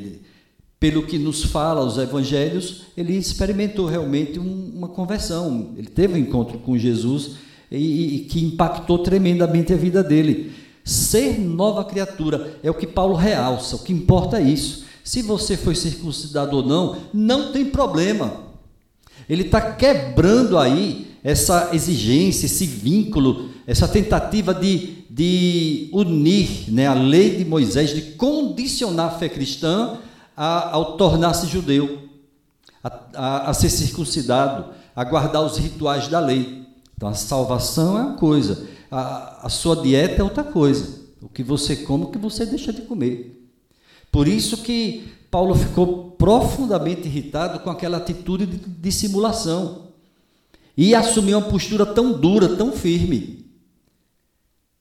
pelo 0.80 1.02
que 1.02 1.18
nos 1.18 1.42
fala 1.44 1.84
os 1.84 1.98
evangelhos, 1.98 2.82
ele 2.96 3.16
experimentou 3.16 3.86
realmente 3.86 4.38
um, 4.38 4.72
uma 4.74 4.88
conversão, 4.88 5.70
ele 5.76 5.88
teve 5.88 6.14
um 6.14 6.18
encontro 6.18 6.58
com 6.58 6.78
Jesus 6.78 7.32
e, 7.70 8.16
e 8.16 8.18
que 8.20 8.44
impactou 8.44 8.98
tremendamente 8.98 9.72
a 9.72 9.76
vida 9.76 10.02
dele. 10.02 10.52
Ser 10.84 11.38
nova 11.38 11.84
criatura 11.84 12.58
é 12.62 12.70
o 12.70 12.74
que 12.74 12.86
Paulo 12.86 13.14
realça, 13.14 13.76
o 13.76 13.80
que 13.80 13.92
importa 13.92 14.38
é 14.38 14.42
isso. 14.42 14.84
Se 15.02 15.20
você 15.20 15.56
foi 15.56 15.74
circuncidado 15.74 16.56
ou 16.56 16.62
não, 16.64 16.96
não 17.12 17.50
tem 17.52 17.64
problema. 17.64 18.48
Ele 19.28 19.42
está 19.42 19.60
quebrando 19.72 20.56
aí 20.56 21.08
essa 21.24 21.70
exigência, 21.72 22.46
esse 22.46 22.64
vínculo, 22.64 23.50
essa 23.66 23.88
tentativa 23.88 24.54
de, 24.54 25.04
de 25.10 25.90
unir 25.92 26.70
né, 26.72 26.86
a 26.86 26.94
lei 26.94 27.36
de 27.36 27.44
Moisés, 27.44 27.94
de 27.94 28.02
condicionar 28.12 29.08
a 29.08 29.18
fé 29.18 29.28
cristã 29.28 29.98
a, 30.38 30.70
ao 30.70 30.96
tornar-se 30.96 31.48
judeu, 31.48 32.08
a, 32.82 33.00
a, 33.12 33.50
a 33.50 33.54
ser 33.54 33.68
circuncidado, 33.68 34.66
a 34.94 35.02
guardar 35.02 35.44
os 35.44 35.58
rituais 35.58 36.06
da 36.06 36.20
lei. 36.20 36.64
Então 36.96 37.08
a 37.08 37.14
salvação 37.14 37.98
é 37.98 38.02
uma 38.02 38.14
coisa, 38.14 38.68
a, 38.88 39.46
a 39.46 39.48
sua 39.48 39.82
dieta 39.82 40.20
é 40.20 40.24
outra 40.24 40.44
coisa. 40.44 41.08
O 41.20 41.28
que 41.28 41.42
você 41.42 41.74
come, 41.74 42.04
o 42.04 42.10
que 42.12 42.18
você 42.18 42.46
deixa 42.46 42.72
de 42.72 42.82
comer. 42.82 43.50
Por 44.12 44.28
isso 44.28 44.58
que 44.58 45.08
Paulo 45.28 45.56
ficou 45.56 46.12
profundamente 46.12 47.08
irritado 47.08 47.58
com 47.58 47.70
aquela 47.70 47.96
atitude 47.96 48.46
de 48.46 48.58
dissimulação 48.58 49.88
e 50.76 50.94
assumiu 50.94 51.38
uma 51.38 51.48
postura 51.48 51.84
tão 51.84 52.12
dura, 52.12 52.54
tão 52.54 52.70
firme. 52.70 53.44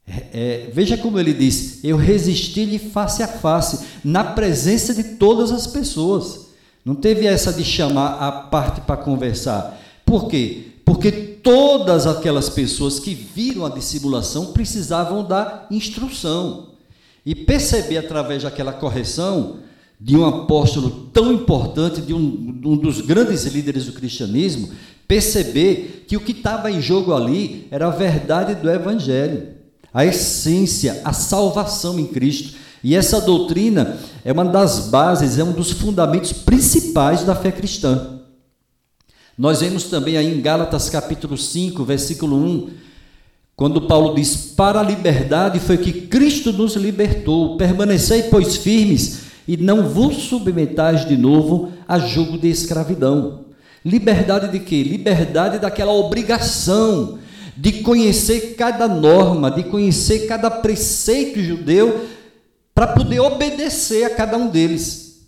É, 0.08 0.24
é, 0.34 0.70
veja 0.72 0.98
como 0.98 1.20
ele 1.20 1.34
diz: 1.34 1.84
Eu 1.84 1.98
resisti-lhe 1.98 2.80
face 2.80 3.22
a 3.22 3.28
face, 3.28 3.86
na 4.04 4.24
presença 4.24 4.94
de 4.94 5.04
todas 5.16 5.52
as 5.52 5.68
pessoas. 5.68 6.48
Não 6.86 6.96
teve 6.96 7.26
essa 7.26 7.52
de 7.52 7.66
chamar 7.66 8.14
a 8.14 8.32
parte 8.32 8.80
para 8.82 8.96
conversar. 8.96 9.78
Por 10.06 10.30
quê? 10.30 10.68
Porque 10.86 11.12
todas 11.12 12.08
aquelas 12.08 12.50
pessoas 12.50 12.98
que 12.98 13.14
viram 13.14 13.66
a 13.66 13.70
dissimulação 13.70 14.54
precisavam 14.54 15.22
da 15.22 15.68
instrução. 15.70 16.70
E 17.26 17.36
perceber 17.36 17.98
através 17.98 18.44
daquela 18.44 18.72
correção 18.72 19.58
de 20.00 20.16
um 20.16 20.26
apóstolo 20.26 21.10
tão 21.12 21.34
importante, 21.34 22.00
de 22.00 22.14
um, 22.14 22.62
um 22.64 22.78
dos 22.78 23.02
grandes 23.02 23.44
líderes 23.44 23.86
do 23.86 23.92
cristianismo, 23.92 24.70
perceber 25.06 26.06
que 26.08 26.16
o 26.16 26.22
que 26.22 26.32
estava 26.32 26.72
em 26.72 26.82
jogo 26.82 27.14
ali 27.14 27.68
era 27.70 27.88
a 27.88 27.92
verdade 27.92 28.56
do 28.56 28.70
Evangelho, 28.70 29.57
a 29.98 30.06
essência, 30.06 31.02
a 31.04 31.12
salvação 31.12 32.00
em 32.00 32.06
Cristo. 32.06 32.56
E 32.84 32.96
essa 32.96 33.20
doutrina 33.20 33.98
é 34.24 34.32
uma 34.32 34.46
das 34.46 34.90
bases, 34.90 35.40
é 35.40 35.44
um 35.44 35.52
dos 35.52 35.72
fundamentos 35.72 36.32
principais 36.32 37.24
da 37.24 37.34
fé 37.34 37.52
cristã. 37.52 38.20
Nós 39.36 39.62
vemos 39.62 39.86
também 39.86 40.16
aí 40.16 40.32
em 40.32 40.40
Gálatas 40.40 40.88
capítulo 40.88 41.36
5, 41.36 41.84
versículo 41.84 42.38
1, 42.38 42.70
quando 43.56 43.88
Paulo 43.88 44.14
diz: 44.14 44.36
Para 44.56 44.82
a 44.82 44.84
liberdade 44.84 45.60
foi 45.60 45.80
que 45.80 45.92
Cristo 45.92 46.54
nos 46.54 46.76
libertou, 46.76 47.58
permanecei, 47.58 48.22
pois, 48.30 48.56
firmes 48.56 49.22
e 49.48 49.58
não 49.58 49.90
vos 49.90 50.18
submetais 50.18 51.08
de 51.08 51.18
novo 51.18 51.72
a 51.88 51.98
julgo 51.98 52.38
de 52.38 52.50
escravidão. 52.50 53.46
Liberdade 53.84 54.52
de 54.52 54.60
quê? 54.60 54.84
Liberdade 54.84 55.58
daquela 55.58 55.94
obrigação 55.94 57.18
de 57.58 57.82
conhecer 57.82 58.56
cada 58.56 58.88
norma, 58.88 59.50
de 59.50 59.64
conhecer 59.64 60.28
cada 60.28 60.50
preceito 60.50 61.42
judeu 61.42 62.08
para 62.74 62.88
poder 62.88 63.20
obedecer 63.20 64.04
a 64.04 64.10
cada 64.12 64.38
um 64.38 64.48
deles. 64.48 65.26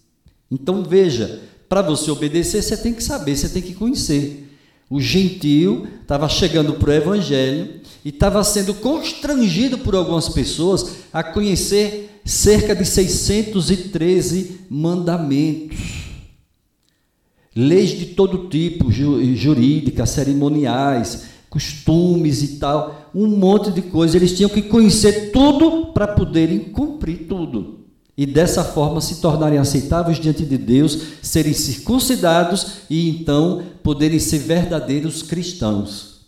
Então 0.52 0.84
veja, 0.84 1.42
para 1.68 1.82
você 1.82 2.12
obedecer, 2.12 2.62
você 2.62 2.78
tem 2.78 2.94
que 2.94 3.04
saber, 3.04 3.36
você 3.36 3.50
tem 3.50 3.62
que 3.62 3.74
conhecer. 3.74 4.48
O 4.88 5.02
gentio 5.02 5.88
estava 6.02 6.30
chegando 6.30 6.74
para 6.74 6.90
o 6.90 6.94
evangelho 6.94 7.82
e 8.06 8.10
estava 8.10 8.44
sendo 8.44 8.74
constrangido 8.76 9.80
por 9.80 9.96
algumas 9.96 10.30
pessoas 10.30 10.98
a 11.12 11.24
conhecer 11.24 12.22
cerca 12.24 12.76
de 12.76 12.86
613 12.86 14.62
mandamentos. 14.70 15.78
Leis 17.56 17.90
de 17.90 18.08
todo 18.08 18.48
tipo, 18.50 18.92
jurídicas, 18.92 20.12
cerimoniais, 20.12 21.24
costumes 21.50 22.44
e 22.44 22.58
tal, 22.58 23.10
um 23.14 23.28
monte 23.28 23.72
de 23.72 23.82
coisas. 23.82 24.16
Eles 24.16 24.36
tinham 24.36 24.50
que 24.50 24.62
conhecer 24.62 25.32
tudo 25.32 25.88
para 25.88 26.08
poderem 26.08 26.60
cumprir 26.60 27.28
tudo. 27.28 27.80
E 28.16 28.26
dessa 28.26 28.64
forma 28.64 29.00
se 29.00 29.22
tornarem 29.22 29.58
aceitáveis 29.58 30.20
diante 30.20 30.46
de 30.46 30.58
Deus, 30.58 31.00
serem 31.22 31.54
circuncidados 31.54 32.82
e 32.90 33.10
então 33.10 33.64
poderem 33.82 34.20
ser 34.20 34.40
verdadeiros 34.40 35.24
cristãos. 35.24 36.28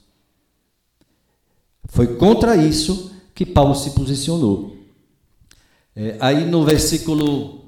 Foi 1.86 2.16
contra 2.16 2.56
isso 2.56 3.12
que 3.36 3.46
Paulo 3.46 3.76
se 3.76 3.92
posicionou. 3.92 4.78
É, 5.94 6.16
aí 6.22 6.46
no 6.46 6.64
versículo, 6.64 7.66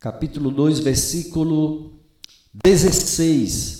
capítulo 0.00 0.50
2, 0.50 0.78
versículo 0.78 1.92
16. 2.64 3.75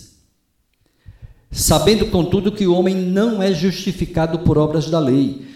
Sabendo, 1.50 2.06
contudo, 2.06 2.52
que 2.52 2.66
o 2.66 2.74
homem 2.74 2.94
não 2.94 3.42
é 3.42 3.52
justificado 3.52 4.40
por 4.40 4.58
obras 4.58 4.90
da 4.90 4.98
lei. 4.98 5.46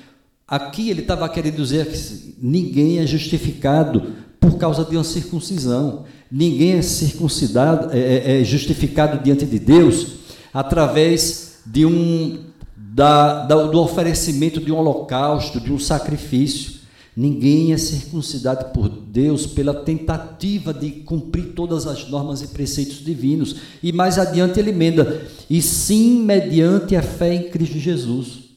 Aqui 0.46 0.90
ele 0.90 1.02
estava 1.02 1.28
querendo 1.28 1.56
dizer 1.56 1.86
que 1.86 2.36
ninguém 2.40 2.98
é 2.98 3.06
justificado 3.06 4.14
por 4.38 4.56
causa 4.56 4.84
de 4.84 4.96
uma 4.96 5.04
circuncisão. 5.04 6.04
Ninguém 6.30 6.72
é 6.72 6.82
circuncidado, 6.82 7.90
é, 7.92 7.98
é, 7.98 8.40
é 8.40 8.44
justificado 8.44 9.22
diante 9.22 9.44
de 9.44 9.58
Deus 9.58 10.20
através 10.52 11.60
de 11.66 11.84
um 11.86 12.50
da, 12.76 13.44
da, 13.44 13.54
do 13.66 13.80
oferecimento 13.80 14.60
de 14.60 14.72
um 14.72 14.76
holocausto, 14.76 15.60
de 15.60 15.72
um 15.72 15.78
sacrifício. 15.78 16.79
Ninguém 17.16 17.72
é 17.72 17.78
circuncidado 17.78 18.72
por 18.72 18.88
Deus 18.88 19.46
pela 19.46 19.74
tentativa 19.74 20.72
de 20.72 20.90
cumprir 20.90 21.52
todas 21.54 21.86
as 21.86 22.08
normas 22.08 22.40
e 22.40 22.48
preceitos 22.48 23.04
divinos. 23.04 23.56
E 23.82 23.92
mais 23.92 24.18
adiante 24.18 24.60
ele 24.60 24.70
emenda: 24.70 25.26
e 25.48 25.60
sim 25.60 26.22
mediante 26.22 26.94
a 26.94 27.02
fé 27.02 27.34
em 27.34 27.50
Cristo 27.50 27.78
Jesus. 27.78 28.50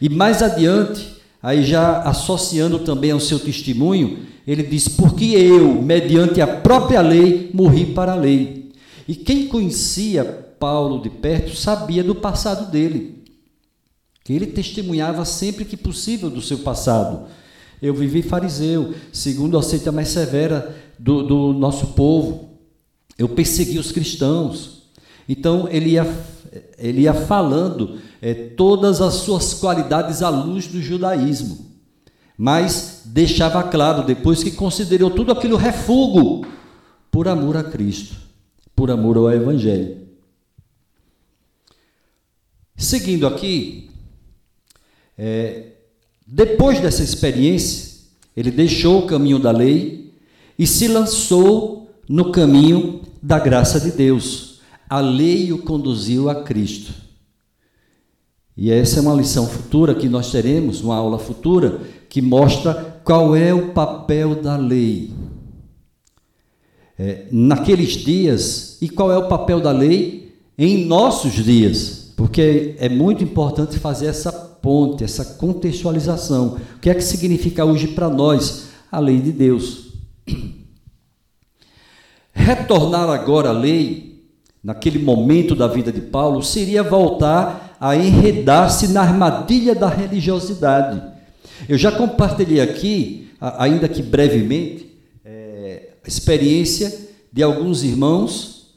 E 0.00 0.08
mais 0.08 0.42
adiante, 0.42 1.16
aí 1.42 1.62
já 1.64 2.02
associando 2.02 2.80
também 2.80 3.12
ao 3.12 3.20
seu 3.20 3.38
testemunho, 3.38 4.26
ele 4.46 4.64
diz: 4.64 4.88
Porque 4.88 5.26
eu, 5.26 5.80
mediante 5.80 6.40
a 6.40 6.46
própria 6.46 7.00
lei, 7.00 7.50
morri 7.54 7.86
para 7.86 8.12
a 8.12 8.16
lei. 8.16 8.72
E 9.06 9.14
quem 9.14 9.46
conhecia 9.46 10.24
Paulo 10.58 11.00
de 11.00 11.08
perto 11.08 11.56
sabia 11.56 12.02
do 12.02 12.14
passado 12.14 12.70
dele 12.70 13.18
que 14.28 14.34
ele 14.34 14.46
testemunhava 14.46 15.24
sempre 15.24 15.64
que 15.64 15.74
possível 15.74 16.28
do 16.28 16.42
seu 16.42 16.58
passado. 16.58 17.28
Eu 17.80 17.94
vivi 17.94 18.22
fariseu, 18.22 18.94
segundo 19.12 19.56
a 19.56 19.62
seita 19.62 19.92
mais 19.92 20.08
severa 20.08 20.76
do, 20.98 21.22
do 21.22 21.52
nosso 21.52 21.88
povo. 21.88 22.58
Eu 23.16 23.28
persegui 23.28 23.78
os 23.78 23.92
cristãos. 23.92 24.82
Então 25.28 25.68
ele 25.68 25.90
ia, 25.90 26.06
ele 26.78 27.02
ia 27.02 27.14
falando 27.14 27.98
é, 28.20 28.34
todas 28.34 29.00
as 29.00 29.14
suas 29.14 29.54
qualidades 29.54 30.22
à 30.22 30.28
luz 30.28 30.66
do 30.66 30.80
judaísmo. 30.80 31.66
Mas 32.36 33.02
deixava 33.04 33.62
claro, 33.64 34.04
depois 34.04 34.42
que 34.42 34.52
considerou 34.52 35.10
tudo 35.10 35.32
aquilo 35.32 35.56
refúgio, 35.56 36.46
por 37.10 37.26
amor 37.26 37.56
a 37.56 37.64
Cristo, 37.64 38.16
por 38.76 38.90
amor 38.90 39.16
ao 39.16 39.30
Evangelho. 39.30 40.06
Seguindo 42.76 43.26
aqui, 43.26 43.90
é, 45.16 45.72
depois 46.30 46.78
dessa 46.78 47.02
experiência, 47.02 48.00
ele 48.36 48.50
deixou 48.50 48.98
o 48.98 49.06
caminho 49.06 49.38
da 49.38 49.50
lei 49.50 50.12
e 50.58 50.66
se 50.66 50.86
lançou 50.86 51.90
no 52.06 52.30
caminho 52.30 53.00
da 53.22 53.38
graça 53.38 53.80
de 53.80 53.90
Deus. 53.90 54.60
A 54.90 55.00
lei 55.00 55.50
o 55.54 55.62
conduziu 55.62 56.28
a 56.28 56.42
Cristo. 56.44 56.92
E 58.54 58.70
essa 58.70 58.98
é 58.98 59.02
uma 59.02 59.14
lição 59.14 59.46
futura 59.46 59.94
que 59.94 60.06
nós 60.06 60.30
teremos, 60.30 60.82
uma 60.82 60.96
aula 60.96 61.18
futura, 61.18 61.80
que 62.10 62.20
mostra 62.20 63.00
qual 63.02 63.34
é 63.34 63.54
o 63.54 63.72
papel 63.72 64.34
da 64.34 64.56
lei. 64.56 65.10
É, 66.98 67.26
naqueles 67.30 67.92
dias, 67.92 68.76
e 68.82 68.88
qual 68.88 69.10
é 69.10 69.16
o 69.16 69.28
papel 69.28 69.60
da 69.60 69.70
lei 69.70 70.36
em 70.58 70.84
nossos 70.84 71.32
dias. 71.32 72.12
porque 72.16 72.74
é 72.80 72.88
muito 72.88 73.22
importante 73.22 73.78
fazer 73.78 74.06
essa 74.06 74.47
ponte, 74.62 75.04
essa 75.04 75.24
contextualização. 75.24 76.58
O 76.76 76.78
que 76.78 76.90
é 76.90 76.94
que 76.94 77.02
significa 77.02 77.64
hoje 77.64 77.88
para 77.88 78.08
nós 78.08 78.68
a 78.90 78.98
lei 78.98 79.20
de 79.20 79.32
Deus? 79.32 79.88
Retornar 82.32 83.08
agora 83.10 83.50
à 83.50 83.52
lei, 83.52 84.24
naquele 84.62 84.98
momento 84.98 85.54
da 85.54 85.66
vida 85.66 85.92
de 85.92 86.00
Paulo, 86.00 86.42
seria 86.42 86.82
voltar 86.82 87.76
a 87.80 87.96
enredar-se 87.96 88.88
na 88.88 89.02
armadilha 89.02 89.74
da 89.74 89.88
religiosidade. 89.88 91.02
Eu 91.68 91.76
já 91.76 91.90
compartilhei 91.92 92.60
aqui, 92.60 93.30
ainda 93.40 93.88
que 93.88 94.02
brevemente, 94.02 94.98
é, 95.24 95.90
a 96.04 96.08
experiência 96.08 97.08
de 97.32 97.42
alguns 97.42 97.82
irmãos 97.82 98.74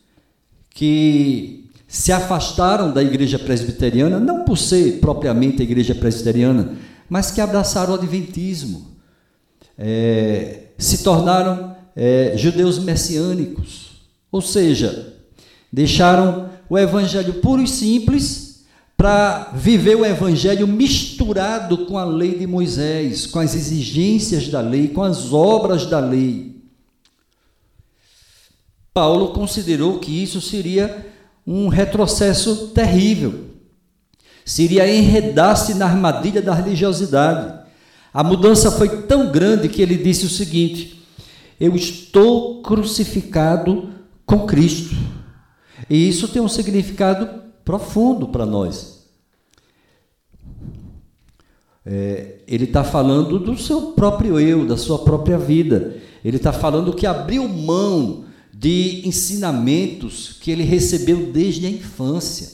que 0.69 1.60
se 1.91 2.13
afastaram 2.13 2.89
da 2.89 3.03
igreja 3.03 3.37
presbiteriana, 3.37 4.17
não 4.17 4.45
por 4.45 4.57
ser 4.57 5.01
propriamente 5.01 5.61
a 5.61 5.65
igreja 5.65 5.93
presbiteriana, 5.93 6.77
mas 7.09 7.31
que 7.31 7.41
abraçaram 7.41 7.91
o 7.91 7.97
adventismo, 7.97 8.95
é, 9.77 10.67
se 10.77 11.03
tornaram 11.03 11.75
é, 11.93 12.31
judeus 12.37 12.79
messiânicos, 12.79 14.03
ou 14.31 14.41
seja, 14.41 15.17
deixaram 15.69 16.49
o 16.69 16.79
evangelho 16.79 17.33
puro 17.41 17.61
e 17.61 17.67
simples 17.67 18.63
para 18.95 19.51
viver 19.53 19.97
o 19.97 20.05
evangelho 20.05 20.65
misturado 20.65 21.85
com 21.87 21.97
a 21.97 22.05
lei 22.05 22.39
de 22.39 22.47
Moisés, 22.47 23.25
com 23.25 23.39
as 23.39 23.53
exigências 23.53 24.47
da 24.47 24.61
lei, 24.61 24.87
com 24.87 25.03
as 25.03 25.33
obras 25.33 25.85
da 25.85 25.99
lei. 25.99 26.55
Paulo 28.93 29.33
considerou 29.33 29.99
que 29.99 30.23
isso 30.23 30.39
seria 30.39 31.10
um 31.45 31.67
retrocesso 31.67 32.67
terrível. 32.67 33.51
Seria 34.45 34.87
enredar-se 34.91 35.73
na 35.75 35.85
armadilha 35.85 36.41
da 36.41 36.53
religiosidade. 36.53 37.61
A 38.13 38.23
mudança 38.23 38.71
foi 38.71 39.03
tão 39.03 39.31
grande 39.31 39.69
que 39.69 39.81
ele 39.81 39.95
disse 39.95 40.25
o 40.25 40.29
seguinte: 40.29 41.05
Eu 41.59 41.75
estou 41.75 42.61
crucificado 42.61 43.89
com 44.25 44.45
Cristo. 44.45 44.95
E 45.89 46.07
isso 46.07 46.27
tem 46.27 46.41
um 46.41 46.47
significado 46.47 47.27
profundo 47.63 48.27
para 48.27 48.45
nós. 48.45 49.01
É, 51.85 52.35
ele 52.47 52.65
está 52.65 52.83
falando 52.83 53.39
do 53.39 53.57
seu 53.57 53.93
próprio 53.93 54.39
eu, 54.39 54.67
da 54.67 54.77
sua 54.77 54.99
própria 54.99 55.37
vida. 55.37 55.95
Ele 56.23 56.37
está 56.37 56.53
falando 56.53 56.93
que 56.93 57.07
abriu 57.07 57.47
mão 57.47 58.25
de 58.61 59.01
ensinamentos 59.07 60.37
que 60.39 60.51
ele 60.51 60.61
recebeu 60.61 61.31
desde 61.31 61.65
a 61.65 61.69
infância. 61.69 62.47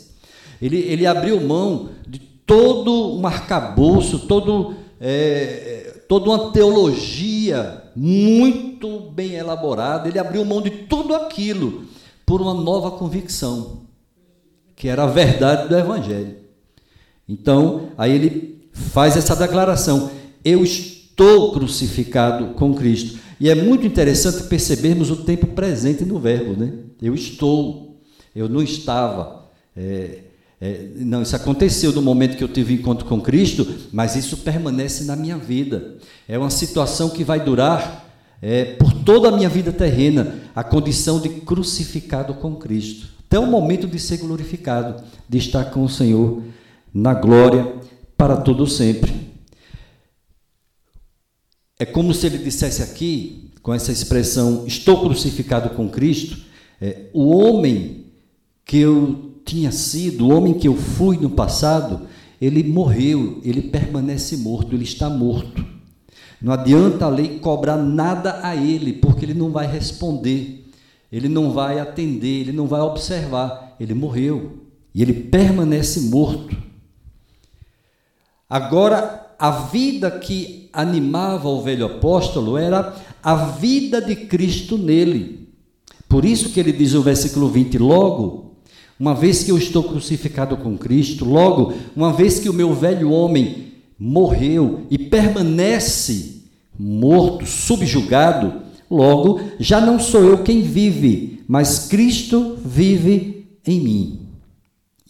Ele, 0.62 0.78
ele 0.78 1.06
abriu 1.06 1.42
mão 1.42 1.90
de 2.08 2.18
todo 2.18 3.18
um 3.18 3.28
arcabouço, 3.28 4.20
todo, 4.20 4.74
é, 5.02 6.00
toda 6.08 6.30
uma 6.30 6.54
teologia 6.54 7.84
muito 7.94 9.02
bem 9.12 9.34
elaborada. 9.34 10.08
Ele 10.08 10.18
abriu 10.18 10.46
mão 10.46 10.62
de 10.62 10.70
tudo 10.70 11.14
aquilo 11.14 11.84
por 12.26 12.42
uma 12.42 12.54
nova 12.54 12.92
convicção, 12.92 13.82
que 14.78 14.88
era 14.88 15.04
a 15.04 15.08
verdade 15.08 15.68
do 15.68 15.78
Evangelho. 15.78 16.38
Então, 17.28 17.90
aí 17.98 18.14
ele 18.14 18.70
faz 18.72 19.18
essa 19.18 19.36
declaração: 19.36 20.10
Eu 20.42 20.64
estou 20.64 21.52
crucificado 21.52 22.54
com 22.54 22.74
Cristo. 22.74 23.27
E 23.40 23.50
é 23.50 23.56
muito 23.56 23.86
interessante 23.86 24.44
percebermos 24.44 25.12
o 25.12 25.18
tempo 25.18 25.48
presente 25.48 26.04
no 26.04 26.20
verbo, 26.20 26.60
né? 26.60 26.74
Eu 27.02 27.14
estou, 27.14 28.02
eu 28.36 28.50
não 28.50 28.62
estava. 28.62 29.46
É, 29.76 30.20
é, 30.60 30.88
não, 30.96 31.22
isso 31.22 31.36
aconteceu 31.36 31.92
no 31.92 32.02
momento 32.02 32.36
que 32.36 32.44
eu 32.44 32.48
tive 32.48 32.74
encontro 32.74 33.06
com 33.06 33.22
Cristo, 33.22 33.68
mas 33.92 34.16
isso 34.16 34.38
permanece 34.38 35.04
na 35.04 35.16
minha 35.16 35.38
vida. 35.38 35.98
É 36.28 36.38
uma 36.38 36.50
situação 36.50 37.10
que 37.10 37.24
vai 37.24 37.40
durar 37.40 38.06
é, 38.42 38.66
por 38.66 38.92
toda 38.92 39.30
a 39.30 39.32
minha 39.32 39.50
vida 39.50 39.72
terrena, 39.72 40.36
a 40.56 40.64
condição 40.64 41.20
de 41.20 41.30
crucificado 41.30 42.34
com 42.36 42.56
Cristo, 42.56 43.08
até 43.26 43.38
o 43.38 43.46
momento 43.46 43.88
de 43.88 44.00
ser 44.00 44.18
glorificado, 44.18 45.04
de 45.30 45.38
estar 45.38 45.66
com 45.66 45.84
o 45.84 45.90
Senhor 45.90 46.42
na 46.94 47.14
glória 47.14 47.74
para 48.18 48.38
todo 48.38 48.66
sempre. 48.66 49.27
É 51.80 51.86
como 51.86 52.14
se 52.14 52.26
ele 52.26 52.38
dissesse 52.38 52.82
aqui, 52.82 53.52
com 53.62 53.74
essa 53.74 53.92
expressão, 53.92 54.66
estou 54.66 55.02
crucificado 55.02 55.70
com 55.72 55.90
Cristo, 55.90 56.38
é, 56.82 57.06
o 57.14 57.28
homem 57.36 58.06
que 58.66 58.78
eu 58.78 59.34
tinha 59.46 59.72
sido, 59.72 60.28
o 60.28 60.36
homem 60.36 60.54
que 60.54 60.68
eu 60.68 60.76
fui 60.76 61.18
no 61.18 61.30
passado, 61.30 62.08
ele 62.42 62.64
morreu, 62.64 63.40
ele 63.44 63.62
permanece 63.62 64.38
morto, 64.38 64.76
ele 64.76 64.84
está 64.84 65.10
morto. 65.10 65.66
Não 66.42 66.54
adianta 66.54 67.06
a 67.06 67.10
lei 67.10 67.40
cobrar 67.40 67.78
nada 67.78 68.40
a 68.44 68.56
ele, 68.56 68.94
porque 68.94 69.26
ele 69.26 69.34
não 69.34 69.52
vai 69.52 69.66
responder, 69.66 70.70
ele 71.12 71.28
não 71.28 71.52
vai 71.52 71.80
atender, 71.80 72.42
ele 72.42 72.52
não 72.52 72.68
vai 72.68 72.82
observar. 72.82 73.76
Ele 73.80 73.94
morreu 73.94 74.64
e 74.94 75.02
ele 75.02 75.14
permanece 75.14 76.02
morto. 76.02 76.56
Agora, 78.50 79.36
a 79.38 79.52
vida 79.52 80.12
que 80.12 80.57
animava 80.78 81.50
o 81.50 81.64
velho 81.64 81.88
apóstolo 81.88 82.56
era 82.56 82.96
a 83.24 83.34
vida 83.34 84.00
de 84.00 84.16
Cristo 84.16 84.78
nele. 84.78 85.50
Por 86.08 86.24
isso 86.24 86.50
que 86.52 86.60
ele 86.60 86.72
diz 86.72 86.94
no 86.94 87.02
versículo 87.02 87.50
20: 87.50 87.80
logo, 87.80 88.54
uma 89.00 89.16
vez 89.16 89.44
que 89.44 89.50
eu 89.50 89.58
estou 89.58 89.84
crucificado 89.84 90.56
com 90.56 90.78
Cristo, 90.78 91.26
logo, 91.26 91.74
uma 91.96 92.14
vez 92.14 92.40
que 92.40 92.48
o 92.48 92.54
meu 92.54 92.76
velho 92.76 93.10
homem 93.10 93.74
morreu 93.98 94.82
e 94.92 95.00
permanece 95.00 96.44
morto, 96.78 97.44
subjugado, 97.48 98.62
logo, 98.90 99.42
já 99.60 99.82
não 99.82 100.00
sou 100.00 100.24
eu 100.24 100.44
quem 100.44 100.62
vive, 100.62 101.44
mas 101.48 101.88
Cristo 101.88 102.56
vive 102.64 103.48
em 103.66 103.82
mim. 103.82 104.20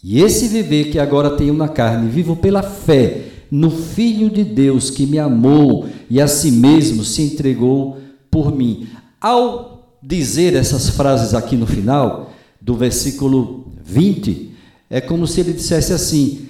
E 0.02 0.22
esse 0.22 0.48
viver 0.48 0.86
que 0.86 0.98
agora 0.98 1.32
tenho 1.32 1.54
na 1.54 1.68
carne, 1.68 2.10
vivo 2.10 2.38
pela 2.38 2.64
fé 2.64 3.37
no 3.50 3.70
Filho 3.70 4.30
de 4.30 4.44
Deus 4.44 4.90
que 4.90 5.06
me 5.06 5.20
amou 5.20 5.88
e 6.10 6.22
a 6.22 6.28
si 6.28 6.52
mesmo 6.52 7.04
se 7.04 7.22
entregou 7.22 7.98
por 8.30 8.56
mim. 8.56 8.88
Ao 9.20 9.98
dizer 10.02 10.56
essas 10.56 10.90
frases 10.90 11.34
aqui 11.34 11.56
no 11.56 11.66
final, 11.66 12.32
do 12.62 12.76
versículo 12.76 13.72
20, 13.84 14.52
é 14.90 15.02
como 15.02 15.26
se 15.28 15.40
ele 15.40 15.54
dissesse 15.54 15.94
assim: 15.94 16.48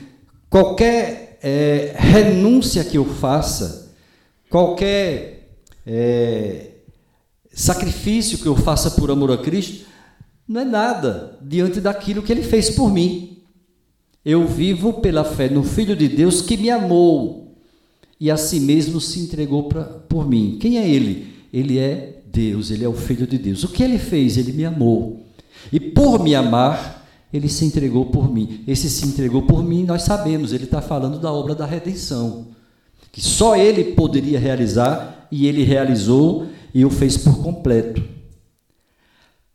qualquer 0.49 1.39
é, 1.41 1.95
renúncia 1.97 2.83
que 2.83 2.97
eu 2.97 3.05
faça, 3.05 3.93
qualquer 4.49 5.59
é, 5.85 6.71
sacrifício 7.51 8.37
que 8.37 8.47
eu 8.47 8.55
faça 8.55 8.91
por 8.91 9.11
amor 9.11 9.31
a 9.31 9.37
Cristo, 9.37 9.85
não 10.47 10.61
é 10.61 10.65
nada 10.65 11.37
diante 11.41 11.81
daquilo 11.81 12.21
que 12.21 12.31
ele 12.31 12.43
fez 12.43 12.69
por 12.69 12.91
mim. 12.91 13.36
Eu 14.29 14.45
vivo 14.45 14.95
pela 14.95 15.23
fé 15.23 15.47
no 15.47 15.63
Filho 15.63 15.95
de 15.95 16.09
Deus 16.09 16.41
que 16.41 16.57
me 16.57 16.69
amou 16.69 17.55
e 18.19 18.29
a 18.29 18.35
si 18.35 18.59
mesmo 18.59 18.99
se 18.99 19.21
entregou 19.21 19.69
pra, 19.69 19.85
por 19.85 20.27
mim. 20.27 20.57
Quem 20.59 20.77
é 20.77 20.85
ele? 20.85 21.33
Ele 21.53 21.79
é 21.79 22.19
Deus, 22.25 22.69
ele 22.69 22.83
é 22.83 22.89
o 22.89 22.93
Filho 22.93 23.25
de 23.25 23.37
Deus. 23.37 23.63
O 23.63 23.69
que 23.69 23.81
ele 23.81 23.97
fez? 23.97 24.35
Ele 24.35 24.51
me 24.51 24.65
amou. 24.65 25.25
E 25.71 25.79
por 25.79 26.21
me 26.21 26.35
amar, 26.35 27.07
ele 27.31 27.47
se 27.47 27.63
entregou 27.63 28.07
por 28.07 28.29
mim. 28.29 28.65
Esse 28.67 28.89
se 28.89 29.07
entregou 29.07 29.43
por 29.43 29.63
mim, 29.63 29.85
nós 29.85 30.01
sabemos, 30.01 30.51
ele 30.51 30.65
está 30.65 30.81
falando 30.81 31.19
da 31.19 31.31
obra 31.31 31.55
da 31.55 31.65
redenção, 31.65 32.47
que 33.13 33.21
só 33.21 33.55
ele 33.55 33.93
poderia 33.93 34.37
realizar 34.37 35.29
e 35.31 35.47
ele 35.47 35.63
realizou 35.63 36.47
e 36.73 36.83
o 36.83 36.89
fez 36.89 37.15
por 37.15 37.41
completo. 37.41 38.03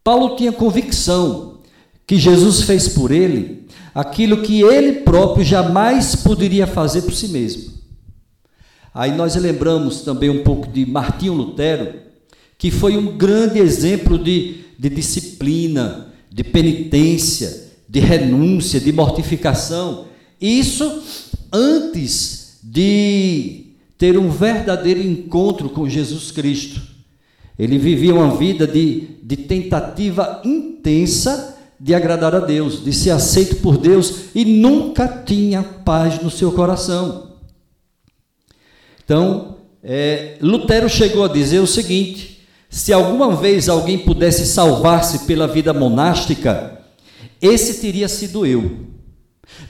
Paulo 0.03 0.35
tinha 0.35 0.51
convicção 0.51 1.59
que 2.07 2.17
Jesus 2.17 2.63
fez 2.63 2.89
por 2.89 3.11
ele 3.11 3.62
aquilo 3.95 4.43
que 4.43 4.63
ele 4.63 5.01
próprio 5.01 5.45
jamais 5.45 6.17
poderia 6.17 6.67
fazer 6.67 7.03
por 7.03 7.15
si 7.15 7.29
mesmo. 7.29 7.73
Aí 8.95 9.13
nós 9.13 9.35
lembramos 9.37 10.03
também 10.03 10.29
um 10.29 10.43
pouco 10.43 10.69
de 10.69 10.85
Martinho 10.85 11.33
Lutero, 11.33 11.95
que 12.59 12.71
foi 12.71 12.97
um 12.97 13.17
grande 13.17 13.59
exemplo 13.59 14.19
de, 14.19 14.65
de 14.79 14.89
disciplina, 14.89 16.13
de 16.31 16.45
penitência, 16.45 17.71
de 17.89 18.01
renúncia, 18.01 18.81
de 18.81 18.93
mortificação. 18.93 20.07
Isso 20.41 21.03
antes 21.53 22.59
de 22.63 23.67
ter 23.99 24.19
um 24.19 24.31
verdadeiro 24.31 25.01
encontro 25.01 25.71
com 25.71 25.89
Jesus 25.89 26.31
Cristo. 26.31 26.81
Ele 27.59 27.79
vivia 27.79 28.15
uma 28.15 28.37
vida 28.37 28.67
de, 28.67 29.09
de 29.23 29.37
tentativa 29.37 30.41
intensa 30.45 31.52
de 31.83 31.97
agradar 31.97 32.33
a 32.33 32.39
Deus, 32.39 32.85
de 32.85 32.93
ser 32.93 33.11
aceito 33.11 33.57
por 33.57 33.77
Deus 33.77 34.27
e 34.37 34.45
nunca 34.45 35.09
tinha 35.09 35.65
paz 35.65 36.23
no 36.23 36.31
seu 36.31 36.53
coração. 36.53 37.33
Então, 39.05 39.57
é, 39.83 40.37
Lutero 40.41 40.89
chegou 40.89 41.25
a 41.25 41.29
dizer 41.29 41.59
o 41.59 41.67
seguinte: 41.67 42.47
se 42.71 42.93
alguma 42.93 43.35
vez 43.35 43.69
alguém 43.69 43.99
pudesse 43.99 44.47
salvar-se 44.47 45.27
pela 45.27 45.49
vida 45.49 45.73
monástica, 45.73 46.81
esse 47.41 47.81
teria 47.81 48.09
sido 48.09 48.47
eu. 48.47 48.87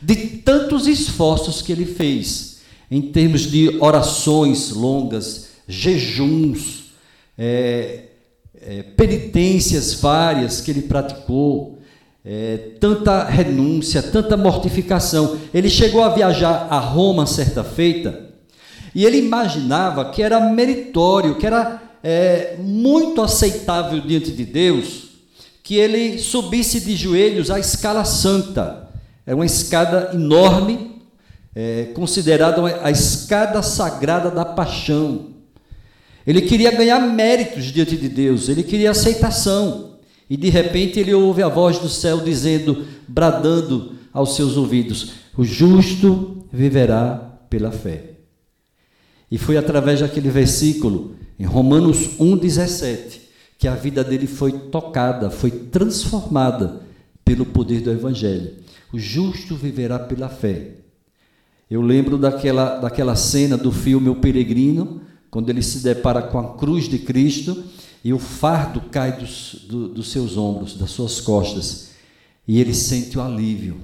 de 0.02 0.14
tantos 0.16 0.86
esforços 0.86 1.62
que 1.62 1.72
ele 1.72 1.86
fez, 1.86 2.60
em 2.90 3.00
termos 3.00 3.50
de 3.50 3.78
orações 3.80 4.70
longas, 4.70 5.48
jejuns, 5.66 6.92
é, 7.38 8.04
é, 8.60 8.82
penitências 8.82 9.94
várias 9.94 10.60
que 10.60 10.70
ele 10.70 10.82
praticou, 10.82 11.78
é, 12.24 12.56
tanta 12.78 13.24
renúncia, 13.24 14.02
tanta 14.02 14.36
mortificação. 14.36 15.38
Ele 15.52 15.68
chegou 15.68 16.02
a 16.02 16.08
viajar 16.10 16.68
a 16.70 16.78
Roma 16.78 17.26
certa 17.26 17.64
feita 17.64 18.32
e 18.94 19.04
ele 19.04 19.18
imaginava 19.18 20.10
que 20.10 20.22
era 20.22 20.40
meritório, 20.40 21.36
que 21.36 21.46
era 21.46 21.82
é, 22.02 22.56
muito 22.58 23.22
aceitável 23.22 24.00
diante 24.00 24.30
de 24.32 24.44
Deus, 24.44 25.04
que 25.62 25.76
ele 25.76 26.18
subisse 26.18 26.80
de 26.80 26.94
joelhos 26.94 27.50
à 27.50 27.58
escala 27.58 28.04
santa. 28.04 28.88
É 29.24 29.34
uma 29.34 29.46
escada 29.46 30.10
enorme, 30.12 31.00
é, 31.54 31.88
considerada 31.94 32.60
a 32.82 32.90
escada 32.90 33.62
sagrada 33.62 34.30
da 34.30 34.44
paixão. 34.44 35.30
Ele 36.26 36.42
queria 36.42 36.70
ganhar 36.70 37.00
méritos 37.00 37.64
diante 37.64 37.96
de 37.96 38.08
Deus, 38.08 38.48
ele 38.48 38.62
queria 38.62 38.90
aceitação. 38.90 39.91
E 40.32 40.36
de 40.38 40.48
repente 40.48 40.98
ele 40.98 41.12
ouve 41.12 41.42
a 41.42 41.48
voz 41.48 41.78
do 41.78 41.90
céu 41.90 42.20
dizendo, 42.20 42.86
bradando 43.06 43.96
aos 44.10 44.34
seus 44.34 44.56
ouvidos: 44.56 45.12
O 45.36 45.44
justo 45.44 46.46
viverá 46.50 47.16
pela 47.50 47.70
fé. 47.70 48.12
E 49.30 49.36
foi 49.36 49.58
através 49.58 50.00
daquele 50.00 50.30
versículo, 50.30 51.16
em 51.38 51.44
Romanos 51.44 52.16
1,17, 52.18 53.20
que 53.58 53.68
a 53.68 53.74
vida 53.74 54.02
dele 54.02 54.26
foi 54.26 54.52
tocada, 54.52 55.28
foi 55.28 55.50
transformada 55.50 56.80
pelo 57.22 57.44
poder 57.44 57.82
do 57.82 57.90
Evangelho. 57.90 58.52
O 58.90 58.98
justo 58.98 59.54
viverá 59.54 59.98
pela 59.98 60.30
fé. 60.30 60.76
Eu 61.70 61.82
lembro 61.82 62.16
daquela, 62.16 62.78
daquela 62.78 63.16
cena 63.16 63.58
do 63.58 63.70
filme 63.70 64.08
O 64.08 64.16
Peregrino, 64.16 65.02
quando 65.30 65.50
ele 65.50 65.62
se 65.62 65.80
depara 65.80 66.22
com 66.22 66.38
a 66.38 66.54
cruz 66.54 66.88
de 66.88 67.00
Cristo 67.00 67.64
e 68.04 68.12
o 68.12 68.18
fardo 68.18 68.80
cai 68.80 69.18
dos, 69.18 69.64
do, 69.68 69.88
dos 69.88 70.10
seus 70.10 70.36
ombros, 70.36 70.76
das 70.76 70.90
suas 70.90 71.20
costas, 71.20 71.90
e 72.46 72.60
ele 72.60 72.74
sente 72.74 73.16
o 73.18 73.22
alívio. 73.22 73.80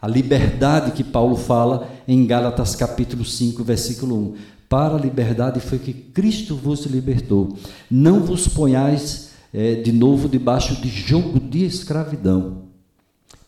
A 0.00 0.08
liberdade 0.08 0.92
que 0.92 1.04
Paulo 1.04 1.36
fala 1.36 1.90
em 2.08 2.26
Gálatas 2.26 2.74
capítulo 2.74 3.24
5, 3.24 3.62
versículo 3.62 4.16
1. 4.16 4.34
Para 4.68 4.94
a 4.94 5.00
liberdade 5.00 5.60
foi 5.60 5.78
que 5.78 5.92
Cristo 5.92 6.56
vos 6.56 6.86
libertou. 6.86 7.58
Não 7.90 8.20
vos 8.20 8.48
ponhais 8.48 9.30
é, 9.52 9.74
de 9.74 9.92
novo 9.92 10.28
debaixo 10.28 10.80
de 10.80 10.88
jogo 10.88 11.38
de 11.38 11.64
escravidão. 11.64 12.62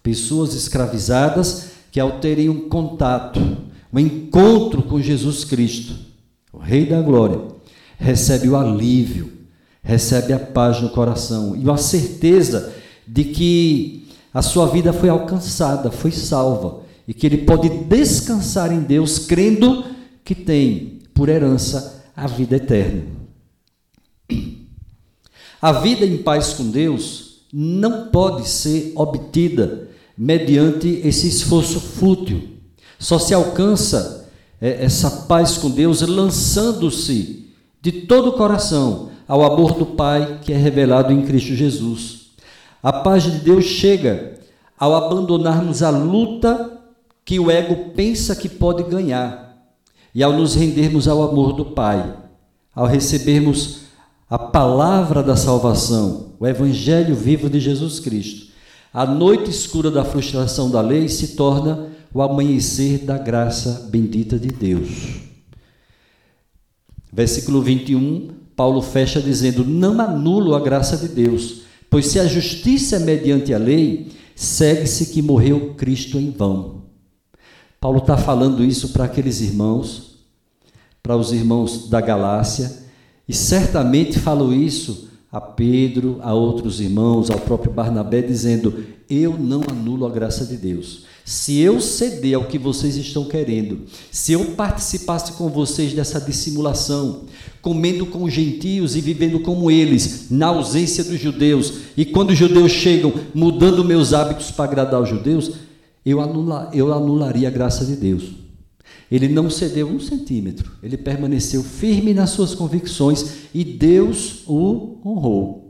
Pessoas 0.02 0.54
escravizadas 0.54 1.70
que 1.90 2.00
ao 2.00 2.18
terem 2.18 2.48
um 2.48 2.68
contato, 2.68 3.40
um 3.92 3.98
encontro 3.98 4.82
com 4.82 5.00
Jesus 5.00 5.44
Cristo, 5.44 5.94
o 6.52 6.58
Rei 6.58 6.86
da 6.86 7.00
Glória, 7.00 7.40
recebe 7.98 8.48
o 8.48 8.56
alívio, 8.56 9.30
recebe 9.82 10.32
a 10.32 10.38
paz 10.38 10.80
no 10.80 10.90
coração 10.90 11.56
e 11.56 11.68
a 11.68 11.76
certeza 11.76 12.72
de 13.06 13.24
que 13.24 14.08
a 14.32 14.40
sua 14.40 14.66
vida 14.66 14.92
foi 14.92 15.08
alcançada, 15.08 15.90
foi 15.90 16.12
salva 16.12 16.82
e 17.06 17.12
que 17.12 17.26
ele 17.26 17.38
pode 17.38 17.68
descansar 17.68 18.72
em 18.72 18.80
Deus, 18.80 19.18
crendo 19.18 19.84
que 20.24 20.34
tem 20.34 21.00
por 21.12 21.28
herança 21.28 22.04
a 22.16 22.26
vida 22.26 22.56
eterna. 22.56 23.02
A 25.60 25.72
vida 25.72 26.06
em 26.06 26.18
paz 26.18 26.54
com 26.54 26.70
Deus 26.70 27.42
não 27.52 28.08
pode 28.08 28.48
ser 28.48 28.92
obtida 28.96 29.88
mediante 30.16 31.00
esse 31.04 31.28
esforço 31.28 31.80
fútil. 31.80 32.48
Só 32.98 33.18
se 33.18 33.34
alcança 33.34 34.28
é, 34.60 34.84
essa 34.84 35.10
paz 35.26 35.58
com 35.58 35.70
Deus, 35.70 36.00
lançando-se 36.02 37.48
de 37.80 37.92
todo 37.92 38.30
o 38.30 38.32
coração 38.32 39.11
ao 39.32 39.42
amor 39.50 39.72
do 39.78 39.86
Pai 39.86 40.40
que 40.42 40.52
é 40.52 40.56
revelado 40.58 41.10
em 41.10 41.22
Cristo 41.22 41.54
Jesus. 41.54 42.32
A 42.82 42.92
paz 42.92 43.22
de 43.22 43.30
Deus 43.30 43.64
chega 43.64 44.34
ao 44.78 44.94
abandonarmos 44.94 45.82
a 45.82 45.88
luta 45.88 46.82
que 47.24 47.40
o 47.40 47.50
ego 47.50 47.94
pensa 47.96 48.36
que 48.36 48.46
pode 48.46 48.82
ganhar 48.82 49.56
e 50.14 50.22
ao 50.22 50.34
nos 50.34 50.54
rendermos 50.54 51.08
ao 51.08 51.22
amor 51.22 51.54
do 51.54 51.64
Pai, 51.64 52.14
ao 52.74 52.84
recebermos 52.84 53.84
a 54.28 54.38
palavra 54.38 55.22
da 55.22 55.34
salvação, 55.34 56.34
o 56.38 56.46
Evangelho 56.46 57.14
vivo 57.14 57.48
de 57.48 57.58
Jesus 57.58 58.00
Cristo. 58.00 58.52
A 58.92 59.06
noite 59.06 59.48
escura 59.48 59.90
da 59.90 60.04
frustração 60.04 60.70
da 60.70 60.82
lei 60.82 61.08
se 61.08 61.28
torna 61.28 61.88
o 62.12 62.20
amanhecer 62.20 62.98
da 62.98 63.16
graça 63.16 63.88
bendita 63.90 64.38
de 64.38 64.48
Deus. 64.48 65.22
Versículo 67.10 67.62
21, 67.62 68.41
Paulo 68.56 68.82
fecha 68.82 69.20
dizendo: 69.20 69.64
Não 69.64 70.00
anulo 70.00 70.54
a 70.54 70.60
graça 70.60 70.96
de 70.96 71.08
Deus, 71.08 71.62
pois 71.88 72.06
se 72.06 72.18
a 72.18 72.26
justiça 72.26 72.96
é 72.96 72.98
mediante 72.98 73.52
a 73.52 73.58
lei, 73.58 74.10
segue-se 74.34 75.06
que 75.06 75.22
morreu 75.22 75.74
Cristo 75.74 76.18
em 76.18 76.30
vão. 76.30 76.82
Paulo 77.80 77.98
está 77.98 78.16
falando 78.16 78.64
isso 78.64 78.90
para 78.90 79.04
aqueles 79.04 79.40
irmãos, 79.40 80.18
para 81.02 81.16
os 81.16 81.32
irmãos 81.32 81.88
da 81.88 82.00
Galácia, 82.00 82.82
e 83.28 83.34
certamente 83.34 84.18
falou 84.18 84.52
isso 84.52 85.08
a 85.32 85.40
Pedro, 85.40 86.18
a 86.20 86.34
outros 86.34 86.80
irmãos, 86.80 87.30
ao 87.30 87.40
próprio 87.40 87.72
Barnabé, 87.72 88.20
dizendo: 88.20 88.84
Eu 89.08 89.38
não 89.38 89.62
anulo 89.68 90.06
a 90.06 90.10
graça 90.10 90.44
de 90.44 90.56
Deus. 90.56 91.06
Se 91.24 91.58
eu 91.60 91.80
ceder 91.80 92.34
ao 92.34 92.46
que 92.46 92.58
vocês 92.58 92.96
estão 92.96 93.24
querendo, 93.24 93.82
se 94.10 94.32
eu 94.32 94.44
participasse 94.56 95.32
com 95.32 95.48
vocês 95.48 95.92
dessa 95.92 96.20
dissimulação, 96.20 97.26
comendo 97.60 98.06
com 98.06 98.24
os 98.24 98.32
gentios 98.32 98.96
e 98.96 99.00
vivendo 99.00 99.38
como 99.40 99.70
eles, 99.70 100.26
na 100.30 100.46
ausência 100.46 101.04
dos 101.04 101.20
judeus, 101.20 101.74
e 101.96 102.04
quando 102.04 102.30
os 102.30 102.38
judeus 102.38 102.72
chegam 102.72 103.12
mudando 103.32 103.84
meus 103.84 104.12
hábitos 104.12 104.50
para 104.50 104.64
agradar 104.64 105.00
os 105.00 105.08
judeus, 105.08 105.52
eu, 106.04 106.20
anula, 106.20 106.70
eu 106.74 106.92
anularia 106.92 107.46
a 107.46 107.52
graça 107.52 107.84
de 107.84 107.94
Deus. 107.94 108.24
Ele 109.10 109.28
não 109.28 109.48
cedeu 109.48 109.86
um 109.86 110.00
centímetro, 110.00 110.72
ele 110.82 110.96
permaneceu 110.96 111.62
firme 111.62 112.14
nas 112.14 112.30
suas 112.30 112.54
convicções 112.54 113.48
e 113.54 113.62
Deus 113.62 114.42
o 114.46 114.98
honrou. 115.04 115.62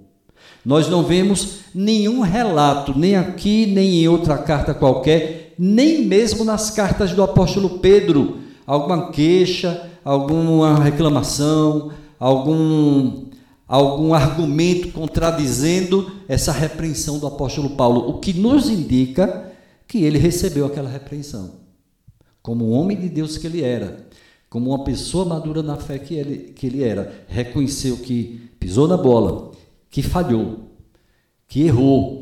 Nós 0.64 0.88
não 0.88 1.02
vemos 1.02 1.56
nenhum 1.74 2.20
relato, 2.20 2.96
nem 2.96 3.16
aqui, 3.16 3.66
nem 3.66 4.02
em 4.02 4.08
outra 4.08 4.38
carta 4.38 4.72
qualquer, 4.72 5.41
nem 5.58 6.04
mesmo 6.04 6.44
nas 6.44 6.70
cartas 6.70 7.12
do 7.12 7.22
apóstolo 7.22 7.78
Pedro, 7.78 8.38
alguma 8.66 9.10
queixa, 9.10 9.90
alguma 10.04 10.82
reclamação, 10.82 11.92
algum, 12.18 13.26
algum 13.66 14.14
argumento 14.14 14.92
contradizendo 14.92 16.10
essa 16.28 16.52
repreensão 16.52 17.18
do 17.18 17.26
apóstolo 17.26 17.70
Paulo, 17.70 18.08
o 18.08 18.18
que 18.18 18.32
nos 18.32 18.68
indica 18.68 19.52
que 19.86 20.04
ele 20.04 20.18
recebeu 20.18 20.66
aquela 20.66 20.88
repreensão, 20.88 21.52
como 22.42 22.68
um 22.68 22.72
homem 22.72 22.98
de 22.98 23.08
Deus 23.08 23.36
que 23.36 23.46
ele 23.46 23.62
era, 23.62 24.06
como 24.48 24.70
uma 24.70 24.84
pessoa 24.84 25.24
madura 25.24 25.62
na 25.62 25.76
fé 25.76 25.98
que 25.98 26.14
ele, 26.14 26.52
que 26.54 26.66
ele 26.66 26.82
era, 26.82 27.24
reconheceu 27.26 27.96
que 27.98 28.50
pisou 28.58 28.86
na 28.86 28.96
bola 28.96 29.52
que 29.92 30.02
falhou, 30.02 30.70
que 31.46 31.62
errou, 31.62 32.21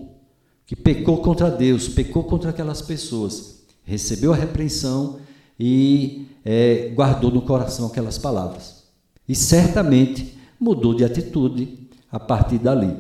que 0.70 0.76
pecou 0.76 1.16
contra 1.18 1.50
Deus, 1.50 1.88
pecou 1.88 2.22
contra 2.22 2.50
aquelas 2.50 2.80
pessoas, 2.80 3.64
recebeu 3.82 4.32
a 4.32 4.36
repreensão 4.36 5.18
e 5.58 6.28
é, 6.44 6.92
guardou 6.94 7.28
no 7.28 7.42
coração 7.42 7.88
aquelas 7.88 8.16
palavras. 8.16 8.84
E 9.28 9.34
certamente 9.34 10.38
mudou 10.60 10.94
de 10.94 11.04
atitude 11.04 11.90
a 12.08 12.20
partir 12.20 12.58
dali. 12.58 12.96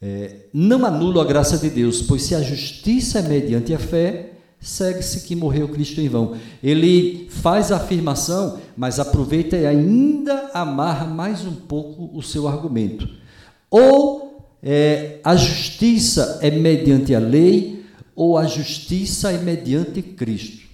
É, 0.00 0.46
não 0.54 0.86
anulo 0.86 1.20
a 1.20 1.24
graça 1.24 1.58
de 1.58 1.68
Deus, 1.68 2.02
pois 2.02 2.22
se 2.22 2.36
a 2.36 2.40
justiça 2.40 3.18
é 3.18 3.22
mediante 3.22 3.74
a 3.74 3.78
fé, 3.80 4.34
segue-se 4.60 5.26
que 5.26 5.34
morreu 5.34 5.66
Cristo 5.70 6.00
em 6.00 6.08
vão. 6.08 6.36
Ele 6.62 7.26
faz 7.30 7.72
a 7.72 7.78
afirmação, 7.78 8.60
mas 8.76 9.00
aproveita 9.00 9.56
e 9.56 9.66
ainda 9.66 10.52
amarra 10.54 11.04
mais 11.04 11.44
um 11.44 11.52
pouco 11.52 12.16
o 12.16 12.22
seu 12.22 12.46
argumento. 12.46 13.08
Ou 13.68 14.29
é, 14.62 15.20
a 15.24 15.36
justiça 15.36 16.38
é 16.42 16.50
mediante 16.50 17.14
a 17.14 17.18
lei, 17.18 17.84
ou 18.14 18.36
a 18.36 18.46
justiça 18.46 19.32
é 19.32 19.38
mediante 19.38 20.02
Cristo. 20.02 20.68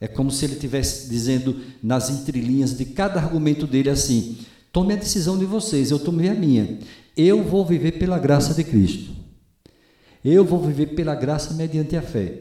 É 0.00 0.08
como 0.08 0.30
se 0.30 0.44
ele 0.44 0.54
estivesse 0.54 1.08
dizendo 1.08 1.60
nas 1.82 2.10
entrelinhas 2.10 2.76
de 2.76 2.86
cada 2.86 3.20
argumento 3.20 3.66
dele 3.66 3.90
assim: 3.90 4.38
tome 4.72 4.94
a 4.94 4.96
decisão 4.96 5.38
de 5.38 5.44
vocês, 5.44 5.90
eu 5.90 5.98
tomei 5.98 6.28
a 6.28 6.34
minha. 6.34 6.78
Eu 7.16 7.44
vou 7.44 7.64
viver 7.64 7.92
pela 7.92 8.18
graça 8.18 8.54
de 8.54 8.64
Cristo. 8.64 9.12
Eu 10.24 10.44
vou 10.44 10.60
viver 10.60 10.94
pela 10.94 11.14
graça 11.14 11.52
mediante 11.54 11.96
a 11.96 12.02
fé. 12.02 12.40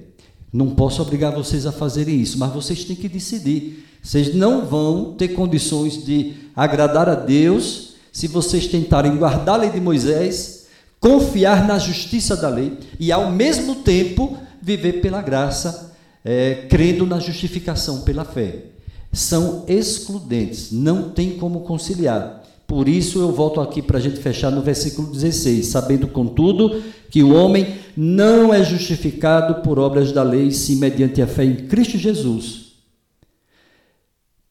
Não 0.52 0.72
posso 0.72 1.02
obrigar 1.02 1.34
vocês 1.34 1.66
a 1.66 1.72
fazerem 1.72 2.20
isso, 2.20 2.38
mas 2.38 2.54
vocês 2.54 2.84
têm 2.84 2.96
que 2.96 3.10
decidir. 3.10 3.86
Vocês 4.02 4.34
não 4.34 4.66
vão 4.66 5.14
ter 5.14 5.30
condições 5.30 6.04
de 6.04 6.34
agradar 6.56 7.08
a 7.10 7.16
Deus 7.16 7.96
se 8.12 8.28
vocês 8.28 8.68
tentarem 8.68 9.16
guardar 9.18 9.56
a 9.56 9.58
lei 9.60 9.70
de 9.70 9.80
Moisés, 9.80 10.61
confiar 11.02 11.68
na 11.68 11.80
justiça 11.80 12.38
da 12.38 12.48
lei 12.48 12.78
e 13.00 13.12
ao 13.12 13.32
mesmo 13.32 13.76
tempo 13.78 14.38
viver 14.62 15.02
pela 15.02 15.22
graça 15.22 15.94
é, 16.24 16.68
crendo 16.70 17.08
na 17.08 17.20
justificação 17.20 18.02
pela 18.02 18.24
fé. 18.24 18.66
São 19.12 19.66
excludentes, 19.68 20.72
não 20.72 21.10
tem 21.10 21.32
como 21.32 21.62
conciliar. 21.62 22.44
Por 22.68 22.88
isso 22.88 23.20
eu 23.20 23.32
volto 23.32 23.60
aqui 23.60 23.82
para 23.82 23.98
a 23.98 24.02
gente 24.02 24.20
fechar 24.20 24.52
no 24.52 24.62
versículo 24.62 25.12
16, 25.12 25.66
sabendo, 25.66 26.08
contudo, 26.08 26.82
que 27.10 27.22
o 27.24 27.34
homem 27.34 27.80
não 27.98 28.54
é 28.54 28.64
justificado 28.64 29.62
por 29.62 29.80
obras 29.80 30.12
da 30.12 30.24
lei, 30.24 30.52
sim 30.52 30.76
mediante 30.76 31.22
a 31.22 31.28
fé 31.28 31.44
em 31.44 31.56
Cristo 31.68 31.98
Jesus. 31.98 32.76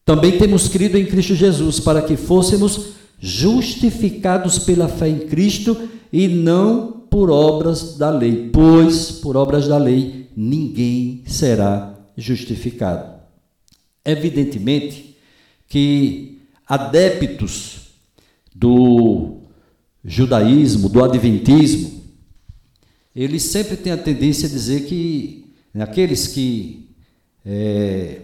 Também 0.04 0.36
temos 0.36 0.68
crido 0.68 0.98
em 0.98 1.06
Cristo 1.06 1.34
Jesus 1.34 1.78
para 1.78 2.02
que 2.02 2.16
fôssemos 2.16 2.99
justificados 3.20 4.58
pela 4.58 4.88
fé 4.88 5.08
em 5.08 5.18
Cristo 5.20 5.88
e 6.10 6.26
não 6.26 6.90
por 7.10 7.30
obras 7.30 7.98
da 7.98 8.10
lei, 8.10 8.48
pois 8.50 9.10
por 9.10 9.36
obras 9.36 9.68
da 9.68 9.76
lei 9.76 10.30
ninguém 10.34 11.22
será 11.26 11.94
justificado. 12.16 13.20
Evidentemente 14.04 15.16
que 15.68 16.40
adeptos 16.66 17.90
do 18.54 19.42
judaísmo, 20.04 20.88
do 20.88 21.04
adventismo, 21.04 22.00
eles 23.14 23.42
sempre 23.42 23.76
têm 23.76 23.92
a 23.92 23.98
tendência 23.98 24.48
a 24.48 24.50
dizer 24.50 24.86
que 24.86 25.52
né, 25.74 25.84
aqueles 25.84 26.26
que 26.26 26.88
é, 27.44 28.22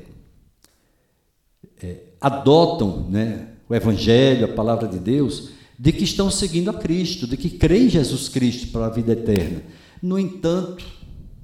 é, 1.83 1.97
adotam 2.21 3.09
né, 3.11 3.49
o 3.69 3.75
Evangelho, 3.75 4.45
a 4.45 4.49
palavra 4.49 4.87
de 4.87 4.99
Deus, 4.99 5.51
de 5.79 5.93
que 5.93 6.05
estão 6.05 6.31
seguindo 6.31 6.71
a 6.71 6.75
Cristo, 6.75 7.27
de 7.27 7.37
que 7.37 7.51
creem 7.51 7.87
em 7.87 7.91
Jesus 7.91 8.29
Cristo 8.29 8.69
para 8.69 8.87
a 8.87 8.91
vida 8.91 9.13
eterna. 9.13 9.63
No 10.01 10.19
entanto, 10.19 10.85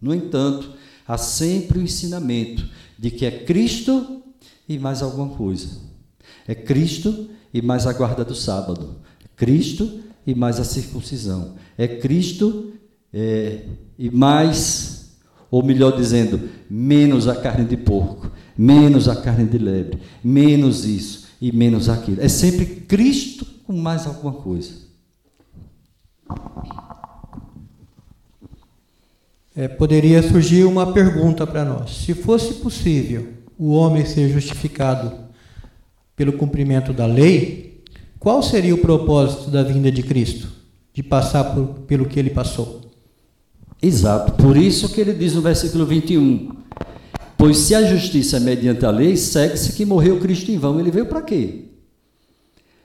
no 0.01 0.14
entanto, 0.14 0.73
há 1.07 1.18
sempre 1.18 1.79
o 1.79 1.83
ensinamento 1.83 2.66
de 2.99 3.11
que 3.11 3.27
é 3.27 3.31
Cristo 3.31 4.23
e 4.68 4.79
mais 4.79 5.03
alguma 5.03 5.29
coisa. 5.31 5.81
É 6.47 6.55
Cristo 6.55 7.29
e 7.53 7.61
mais 7.61 7.87
a 7.87 7.93
guarda 7.93 8.25
do 8.25 8.35
sábado. 8.35 8.97
É 9.25 9.29
Cristo 9.37 10.01
e 10.27 10.35
mais 10.35 10.59
a 10.59 10.64
circuncisão. 10.64 11.55
É 11.77 11.87
Cristo 11.87 12.73
é, 13.12 13.64
e 13.99 14.11
mais, 14.11 15.16
ou 15.51 15.62
melhor 15.62 15.97
dizendo, 15.97 16.49
menos 16.70 17.29
a 17.29 17.37
carne 17.37 17.66
de 17.66 17.77
porco, 17.77 18.31
menos 18.57 19.09
a 19.09 19.16
carne 19.16 19.45
de 19.45 19.59
lebre, 19.59 19.99
menos 20.25 20.85
isso 20.87 21.22
e 21.43 21.51
menos 21.51 21.88
aquilo. 21.88 22.22
É 22.22 22.28
sempre 22.28 22.64
Cristo 22.64 23.45
com 23.66 23.72
mais 23.72 24.07
alguma 24.07 24.32
coisa. 24.32 24.70
É, 29.57 29.66
poderia 29.66 30.22
surgir 30.22 30.62
uma 30.64 30.93
pergunta 30.93 31.45
para 31.45 31.64
nós. 31.64 31.97
Se 31.97 32.14
fosse 32.14 32.55
possível 32.55 33.26
o 33.59 33.72
homem 33.72 34.07
ser 34.07 34.28
justificado 34.28 35.12
pelo 36.14 36.34
cumprimento 36.34 36.93
da 36.93 37.07
lei, 37.07 37.82
qual 38.20 38.40
seria 38.40 38.72
o 38.72 38.78
propósito 38.78 39.51
da 39.51 39.64
vinda 39.64 39.90
de 39.90 40.05
Cristo? 40.05 40.47
De 40.95 41.03
passar 41.03 41.43
por, 41.53 41.80
pelo 41.88 42.07
que 42.07 42.20
ele 42.20 42.30
passou? 42.30 42.82
Exato. 43.82 44.30
Por 44.40 44.57
isso 44.57 44.88
que 44.90 45.01
ele 45.01 45.12
diz 45.12 45.34
no 45.34 45.43
versículo 45.43 45.84
21: 45.84 46.62
Pois 47.43 47.57
se 47.59 47.74
a 47.74 47.84
justiça 47.84 48.36
é 48.36 48.38
mediante 48.38 48.86
a 48.86 48.90
lei, 48.93 49.16
segue-se 49.16 49.72
que 49.72 49.84
morreu 49.84 50.20
Cristo 50.20 50.53
em 50.53 50.59
vão. 50.59 50.78
Ele 50.78 50.93
veio 50.93 51.07
para 51.07 51.22
quê? 51.22 51.70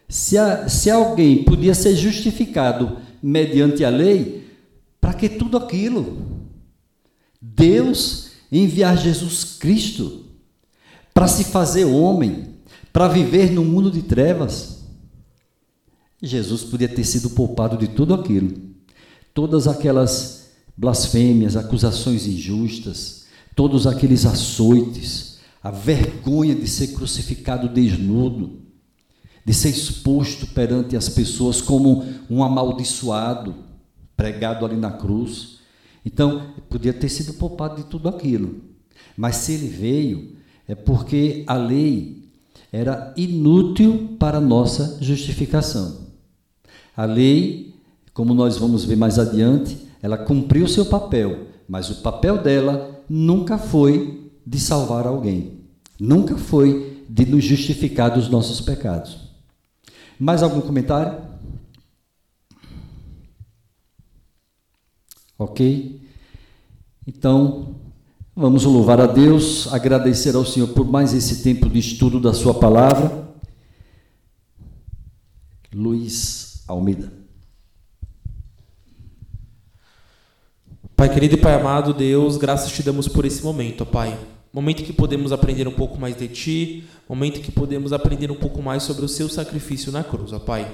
Se, 0.09 0.35
a, 0.35 0.67
se 0.67 0.89
alguém 0.89 1.43
podia 1.43 1.75
ser 1.75 1.95
justificado 1.95 2.97
mediante 3.21 3.85
a 3.85 3.89
lei, 3.91 4.47
para 4.99 5.13
que 5.13 5.29
tudo 5.29 5.57
aquilo? 5.57 6.25
Deus 7.39 8.29
enviar 8.51 8.97
Jesus 8.97 9.43
Cristo 9.59 10.25
para 11.13 11.27
se 11.27 11.43
fazer 11.43 11.85
homem, 11.85 12.55
para 12.91 13.07
viver 13.07 13.51
no 13.51 13.63
mundo 13.63 13.91
de 13.91 14.01
trevas. 14.01 14.79
Jesus 16.19 16.63
podia 16.63 16.89
ter 16.89 17.03
sido 17.03 17.29
poupado 17.29 17.77
de 17.77 17.89
tudo 17.89 18.15
aquilo. 18.15 18.57
Todas 19.35 19.67
aquelas 19.67 20.47
blasfêmias, 20.75 21.55
acusações 21.55 22.25
injustas, 22.25 23.26
todos 23.57 23.87
aqueles 23.87 24.23
açoites, 24.23 25.39
a 25.63 25.71
vergonha 25.71 26.53
de 26.53 26.67
ser 26.67 26.89
crucificado 26.89 27.67
desnudo, 27.67 28.61
de 29.43 29.51
ser 29.51 29.69
exposto 29.69 30.45
perante 30.45 30.95
as 30.95 31.09
pessoas 31.09 31.59
como 31.59 32.05
um 32.29 32.43
amaldiçoado, 32.43 33.55
pregado 34.15 34.63
ali 34.63 34.77
na 34.77 34.91
cruz. 34.91 35.57
Então, 36.05 36.53
podia 36.69 36.93
ter 36.93 37.09
sido 37.09 37.33
poupado 37.33 37.77
de 37.77 37.89
tudo 37.89 38.07
aquilo. 38.07 38.61
Mas 39.17 39.37
se 39.37 39.53
ele 39.53 39.69
veio, 39.69 40.35
é 40.67 40.75
porque 40.75 41.43
a 41.47 41.55
lei 41.55 42.29
era 42.71 43.11
inútil 43.17 44.17
para 44.19 44.39
nossa 44.39 44.99
justificação. 45.01 46.09
A 46.95 47.05
lei, 47.05 47.73
como 48.13 48.35
nós 48.35 48.55
vamos 48.55 48.85
ver 48.85 48.97
mais 48.97 49.17
adiante, 49.17 49.79
ela 49.99 50.15
cumpriu 50.15 50.65
o 50.65 50.69
seu 50.69 50.85
papel, 50.85 51.47
mas 51.67 51.89
o 51.89 52.03
papel 52.03 52.37
dela 52.37 52.96
nunca 53.09 53.57
foi 53.57 54.31
de 54.45 54.59
salvar 54.59 55.05
alguém, 55.05 55.61
nunca 55.99 56.37
foi 56.37 57.05
de 57.09 57.25
nos 57.25 57.43
justificar 57.43 58.11
dos 58.11 58.29
nossos 58.29 58.61
pecados. 58.61 59.27
Mais 60.19 60.41
algum 60.43 60.61
comentário? 60.61 61.21
Ok? 65.37 66.01
Então, 67.05 67.75
vamos 68.35 68.63
louvar 68.63 68.99
a 68.99 69.05
Deus, 69.05 69.71
agradecer 69.71 70.35
ao 70.35 70.45
Senhor 70.45 70.67
por 70.69 70.85
mais 70.85 71.13
esse 71.13 71.43
tempo 71.43 71.69
de 71.69 71.79
estudo 71.79 72.19
da 72.19 72.33
Sua 72.33 72.53
palavra. 72.53 73.27
Luiz 75.73 76.63
Almeida. 76.67 77.26
Pai 80.97 81.13
querido 81.13 81.35
e 81.35 81.37
Pai 81.37 81.53
amado, 81.53 81.93
Deus, 81.93 82.37
graças 82.37 82.71
te 82.71 82.81
damos 82.81 83.07
por 83.07 83.23
esse 83.23 83.43
momento, 83.43 83.81
ó 83.81 83.85
Pai. 83.85 84.17
Momento 84.51 84.83
que 84.83 84.91
podemos 84.91 85.31
aprender 85.31 85.67
um 85.67 85.71
pouco 85.71 85.99
mais 85.99 86.17
de 86.17 86.27
Ti, 86.27 86.89
momento 87.07 87.39
que 87.39 87.51
podemos 87.51 87.93
aprender 87.93 88.31
um 88.31 88.35
pouco 88.35 88.63
mais 88.63 88.81
sobre 88.81 89.05
o 89.05 89.07
Seu 89.07 89.29
sacrifício 89.29 89.91
na 89.91 90.03
cruz, 90.03 90.33
ó 90.33 90.39
Pai. 90.39 90.67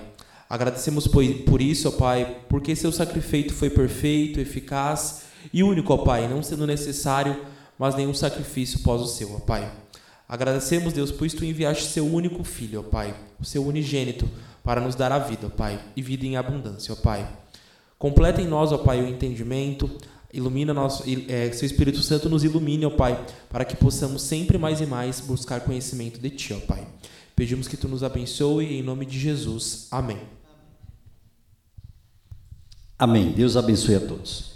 Agradecemos 0.49 1.09
por 1.09 1.61
isso, 1.61 1.89
ó 1.89 1.91
Pai, 1.91 2.37
porque 2.47 2.73
Seu 2.73 2.89
sacrifício 2.89 3.51
foi 3.51 3.69
perfeito, 3.69 4.39
eficaz 4.39 5.23
e 5.51 5.61
único, 5.61 5.93
ó 5.93 5.97
Pai, 5.97 6.25
não 6.29 6.41
sendo 6.41 6.65
necessário, 6.65 7.35
mas 7.77 7.93
nenhum 7.93 8.13
sacrifício 8.13 8.79
pós 8.79 9.01
o 9.01 9.07
Seu, 9.07 9.35
ó 9.35 9.39
Pai. 9.39 9.69
Agradecemos, 10.25 10.93
Deus, 10.93 11.11
pois 11.11 11.33
Tu 11.33 11.43
enviaste 11.43 11.83
Seu 11.83 12.07
único 12.07 12.45
Filho, 12.45 12.79
ó 12.79 12.83
Pai, 12.83 13.13
o 13.41 13.43
Seu 13.43 13.61
unigênito, 13.67 14.25
para 14.63 14.79
nos 14.79 14.95
dar 14.95 15.11
a 15.11 15.19
vida, 15.19 15.47
ó 15.47 15.49
Pai, 15.49 15.81
e 15.97 16.01
vida 16.01 16.25
em 16.25 16.37
abundância, 16.37 16.93
ó 16.93 16.95
Pai. 16.95 17.27
Completa 17.99 18.41
em 18.41 18.47
nós, 18.47 18.71
ó 18.71 18.77
Pai, 18.77 19.01
o 19.01 19.07
entendimento, 19.07 19.89
ilumina 20.33 20.73
nosso, 20.73 21.03
é, 21.29 21.51
Seu 21.51 21.65
Espírito 21.65 22.01
Santo 22.01 22.27
nos 22.27 22.43
ilumine, 22.43 22.85
ó 22.85 22.89
Pai, 22.89 23.23
para 23.49 23.63
que 23.63 23.77
possamos 23.77 24.23
sempre 24.23 24.57
mais 24.57 24.81
e 24.81 24.85
mais 24.85 25.21
buscar 25.21 25.61
conhecimento 25.61 26.19
de 26.19 26.31
Ti, 26.31 26.53
ó 26.53 26.59
Pai. 26.59 26.87
Pedimos 27.35 27.67
que 27.67 27.77
Tu 27.77 27.87
nos 27.87 28.03
abençoe 28.03 28.79
em 28.79 28.81
nome 28.81 29.05
de 29.05 29.19
Jesus. 29.19 29.87
Amém. 29.91 30.19
Amém. 32.97 33.31
Deus 33.31 33.55
abençoe 33.55 33.95
a 33.95 33.99
todos. 33.99 34.52